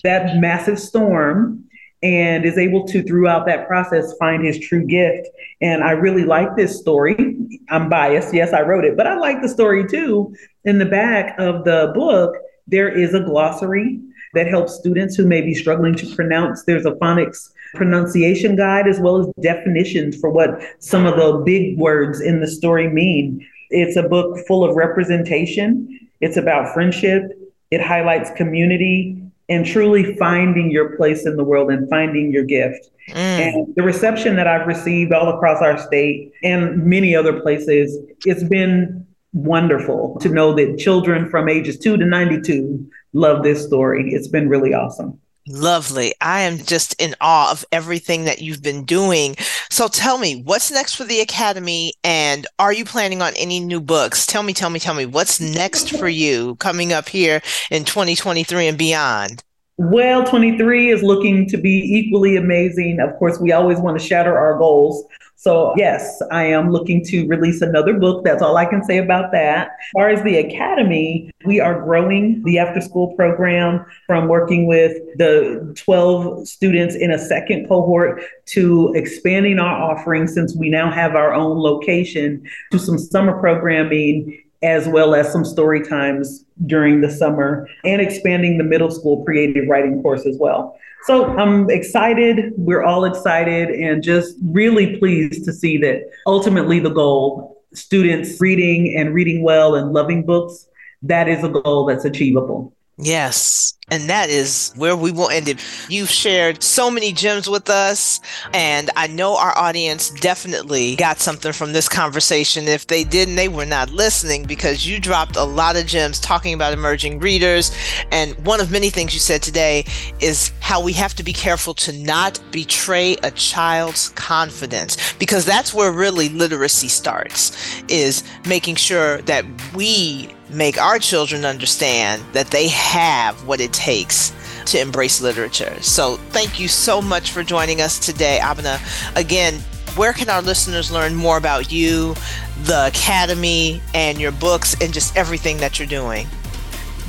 that 0.04 0.38
massive 0.38 0.80
storm 0.80 1.66
and 2.04 2.46
is 2.46 2.58
able 2.58 2.88
to 2.88 3.04
throughout 3.04 3.46
that 3.46 3.68
process 3.68 4.14
find 4.18 4.44
his 4.44 4.60
true 4.60 4.86
gift. 4.86 5.28
And 5.62 5.84
i 5.84 5.92
really 5.92 6.24
like 6.24 6.56
this 6.56 6.80
story. 6.80 7.38
I'm 7.70 7.90
biased. 7.90 8.34
Yes 8.34 8.54
i 8.54 8.62
wrote 8.62 8.86
it 8.86 8.98
but 8.98 9.08
i 9.08 9.18
like 9.18 9.42
the 9.42 9.50
story 9.50 9.88
too. 9.88 10.34
In 10.66 10.80
the 10.80 10.86
back 10.86 11.36
of 11.40 11.64
the 11.64 11.92
book 11.96 12.36
there 12.68 12.90
is 12.90 13.14
a 13.14 13.20
glossary 13.20 14.00
that 14.34 14.48
helps 14.48 14.76
students 14.76 15.16
who 15.16 15.26
may 15.26 15.42
be 15.42 15.54
struggling 15.54 15.96
to 15.96 16.16
pronounce. 16.16 16.64
There's 16.64 16.86
a 16.86 16.92
phonics 16.92 17.50
pronunciation 17.76 18.56
guide 18.56 18.88
as 18.88 19.00
well 19.00 19.18
as 19.18 19.28
definitions 19.42 20.18
for 20.18 20.30
what 20.30 20.62
some 20.80 21.06
of 21.06 21.16
the 21.16 21.42
big 21.46 21.78
words 21.78 22.22
in 22.22 22.40
the 22.40 22.48
story 22.48 22.88
mean. 22.88 23.46
It's 23.70 23.98
a 23.98 24.04
book 24.04 24.38
full 24.48 24.64
of 24.64 24.76
representation. 24.76 26.00
It's 26.22 26.38
about 26.38 26.74
friendship. 26.74 27.24
It 27.72 27.82
highlights 27.82 28.32
community 28.32 29.21
and 29.52 29.66
truly 29.66 30.16
finding 30.16 30.72
your 30.72 30.96
place 30.96 31.26
in 31.26 31.36
the 31.36 31.44
world 31.44 31.70
and 31.70 31.88
finding 31.90 32.32
your 32.32 32.46
gift. 32.46 32.90
Mm. 33.10 33.16
And 33.16 33.76
the 33.76 33.84
reception 33.84 34.38
that 34.38 34.48
I've 34.48 34.66
received 34.66 35.12
all 35.12 35.28
across 35.28 35.62
our 35.62 35.78
state 35.78 36.32
and 36.42 36.86
many 36.86 37.14
other 37.14 37.42
places, 37.42 37.98
it's 38.26 38.44
been 38.44 39.06
wonderful 39.34 40.18
to 40.22 40.30
know 40.30 40.56
that 40.56 40.78
children 40.80 41.30
from 41.30 41.50
ages 41.50 41.78
2 41.78 41.98
to 41.98 42.06
92 42.06 42.90
love 43.12 43.44
this 43.44 43.62
story. 43.66 44.14
It's 44.14 44.30
been 44.30 44.48
really 44.48 44.74
awesome. 44.74 45.20
Lovely. 45.52 46.14
I 46.22 46.42
am 46.42 46.60
just 46.60 47.00
in 47.02 47.14
awe 47.20 47.52
of 47.52 47.66
everything 47.74 48.24
that 48.24 48.42
you've 48.42 48.64
been 48.64 48.86
doing. 48.86 49.36
So 49.70 49.90
tell 49.90 50.18
me, 50.18 50.42
what's 50.44 50.72
next 50.72 50.96
for 50.96 51.04
the 51.04 51.20
Academy? 51.20 51.94
And 52.06 52.48
are 52.58 52.72
you 52.72 52.86
planning 52.86 53.22
on 53.22 53.34
any 53.36 53.60
new 53.60 53.82
books? 53.82 54.26
Tell 54.26 54.44
me, 54.44 54.54
tell 54.54 54.70
me, 54.70 54.80
tell 54.80 54.94
me, 54.94 55.06
what's 55.06 55.42
next 55.42 55.98
for 55.98 56.08
you 56.08 56.56
coming 56.56 56.94
up 56.94 57.10
here 57.10 57.42
in 57.70 57.84
2023 57.84 58.68
and 58.68 58.78
beyond? 58.78 59.44
Well, 59.76 60.24
23 60.26 60.90
is 60.90 61.04
looking 61.04 61.50
to 61.50 61.58
be 61.58 61.80
equally 61.98 62.38
amazing. 62.38 63.00
Of 63.02 63.18
course, 63.18 63.40
we 63.40 63.52
always 63.52 63.80
want 63.80 64.00
to 64.00 64.06
shatter 64.06 64.38
our 64.38 64.58
goals. 64.58 65.04
So, 65.42 65.74
yes, 65.76 66.22
I 66.30 66.44
am 66.44 66.70
looking 66.70 67.04
to 67.06 67.26
release 67.26 67.64
another 67.64 67.96
book. 67.96 68.24
That's 68.24 68.44
all 68.44 68.58
I 68.58 68.66
can 68.66 68.84
say 68.84 69.00
about 69.00 69.32
that. 69.32 69.70
As 69.70 69.92
far 69.92 70.10
as 70.10 70.22
the 70.22 70.38
Academy, 70.38 71.32
we 71.46 71.60
are 71.60 71.82
growing 71.82 72.44
the 72.44 72.60
after 72.60 72.80
school 72.80 73.16
program 73.16 73.84
from 74.06 74.28
working 74.28 74.68
with 74.68 74.96
the 75.18 75.74
12 75.84 76.48
students 76.48 76.94
in 76.94 77.10
a 77.10 77.18
second 77.18 77.68
cohort 77.68 78.22
to 78.50 78.94
expanding 78.94 79.58
our 79.58 79.92
offerings 79.92 80.32
since 80.32 80.56
we 80.56 80.70
now 80.70 80.92
have 80.92 81.16
our 81.16 81.34
own 81.34 81.58
location 81.58 82.48
to 82.72 82.78
some 82.78 83.00
summer 83.00 83.40
programming 83.40 84.44
as 84.62 84.88
well 84.88 85.16
as 85.16 85.32
some 85.32 85.44
story 85.44 85.84
times 85.84 86.46
during 86.68 87.02
the 87.02 87.10
summer 87.10 87.68
and 87.84 88.00
expanding 88.00 88.60
the 88.60 88.64
middle 88.64 88.92
school 88.92 89.26
creative 89.26 89.68
writing 89.68 90.04
course 90.04 90.28
as 90.28 90.38
well. 90.40 90.78
So 91.04 91.26
I'm 91.38 91.70
excited. 91.70 92.54
We're 92.58 92.84
all 92.84 93.06
excited 93.06 93.70
and 93.70 94.04
just 94.04 94.38
really 94.44 94.98
pleased 94.98 95.46
to 95.46 95.54
see 95.54 95.78
that 95.78 96.04
ultimately 96.28 96.80
the 96.80 96.90
goal 96.92 97.64
students 97.74 98.40
reading 98.40 98.96
and 98.98 99.14
reading 99.14 99.44
well 99.44 99.76
and 99.76 99.94
loving 99.94 100.26
books 100.26 100.68
that 101.04 101.28
is 101.28 101.44
a 101.44 101.50
goal 101.50 101.86
that's 101.86 102.06
achievable. 102.06 102.74
Yes. 103.02 103.78
And 103.90 104.10
that 104.10 104.30
is 104.30 104.72
where 104.78 104.96
we 104.96 105.12
will 105.12 105.30
end 105.30 105.50
it. 105.50 105.60
You've 105.90 106.10
shared 106.10 106.64
so 106.64 106.90
many 106.90 107.12
gems 107.12 107.50
with 107.50 107.70
us, 107.70 108.22
and 108.54 108.90
I 108.96 109.08
know 109.08 109.36
our 109.36 109.58
audience 109.58 110.12
definitely 110.12 110.96
got 110.96 111.20
something 111.20 111.52
from 111.52 111.74
this 111.74 111.90
conversation. 111.90 112.70
If 112.70 112.88
they 112.88 113.04
didn't, 113.04 113.36
they 113.36 113.50
were 113.50 113.66
not 113.66 113.90
listening 113.90 114.46
because 114.46 114.88
you 114.88 114.98
dropped 114.98 115.36
a 115.36 115.44
lot 115.44 115.76
of 115.76 115.88
gems 115.88 116.22
talking 116.22 116.54
about 116.54 116.72
emerging 116.72 117.20
readers. 117.20 117.76
And 118.12 118.34
one 118.46 118.62
of 118.62 118.72
many 118.72 118.90
things 118.90 119.14
you 119.14 119.20
said 119.20 119.44
today 119.44 119.84
is 120.22 120.54
how 120.62 120.82
we 120.82 120.94
have 120.94 121.14
to 121.16 121.24
be 121.24 121.34
careful 121.34 121.74
to 121.74 121.92
not 121.92 122.40
betray 122.52 123.18
a 123.24 123.32
child's 123.32 124.10
confidence 124.10 125.14
because 125.20 125.44
that's 125.44 125.74
where 125.74 125.92
really 125.92 126.30
literacy 126.30 126.88
starts 126.88 127.84
is 127.90 128.24
making 128.46 128.76
sure 128.76 129.22
that 129.24 129.44
we 129.76 130.30
make 130.52 130.82
our 130.82 131.00
children 131.00 131.46
understand 131.46 132.24
that 132.34 132.48
they 132.48 132.68
have 132.68 133.46
what 133.46 133.62
it 133.62 133.74
takes 133.74 134.34
to 134.66 134.80
embrace 134.80 135.22
literature. 135.22 135.76
So 135.82 136.18
thank 136.30 136.60
you 136.60 136.68
so 136.68 137.02
much 137.02 137.32
for 137.32 137.44
joining 137.44 137.82
us 137.82 138.00
today, 138.00 138.40
Abena. 138.42 138.80
Again, 139.16 139.56
where 139.96 140.14
can 140.14 140.30
our 140.30 140.42
listeners 140.42 140.92
learn 140.92 141.16
more 141.16 141.38
about 141.38 141.72
you, 141.72 142.16
the 142.64 142.88
Academy, 142.88 143.82
and 143.94 144.20
your 144.20 144.32
books, 144.32 144.76
and 144.82 144.94
just 144.94 145.16
everything 145.18 145.58
that 145.58 145.80
you're 145.80 145.88
doing? 145.88 146.28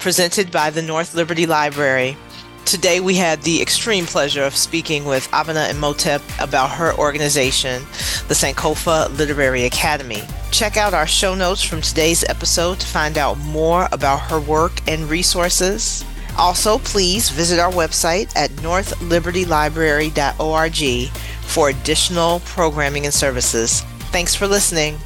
presented 0.00 0.50
by 0.50 0.70
the 0.70 0.82
North 0.82 1.14
Liberty 1.14 1.46
Library. 1.46 2.16
Today, 2.64 3.00
we 3.00 3.14
had 3.14 3.42
the 3.42 3.60
extreme 3.60 4.06
pleasure 4.06 4.44
of 4.44 4.56
speaking 4.56 5.04
with 5.04 5.28
Abena 5.30 5.70
Imhotep 5.70 6.22
about 6.38 6.70
her 6.70 6.94
organization, 6.94 7.82
the 8.28 8.34
Sankofa 8.34 9.16
Literary 9.16 9.64
Academy. 9.64 10.22
Check 10.50 10.76
out 10.76 10.94
our 10.94 11.06
show 11.06 11.34
notes 11.34 11.62
from 11.62 11.80
today's 11.80 12.24
episode 12.24 12.80
to 12.80 12.86
find 12.86 13.18
out 13.18 13.38
more 13.38 13.88
about 13.92 14.30
her 14.30 14.40
work 14.40 14.80
and 14.88 15.08
resources. 15.10 16.04
Also, 16.38 16.78
please 16.78 17.28
visit 17.30 17.58
our 17.58 17.72
website 17.72 18.34
at 18.36 18.50
northlibertylibrary.org 18.50 21.10
for 21.42 21.70
additional 21.70 22.40
programming 22.40 23.04
and 23.04 23.14
services. 23.14 23.80
Thanks 24.12 24.34
for 24.34 24.46
listening. 24.46 24.98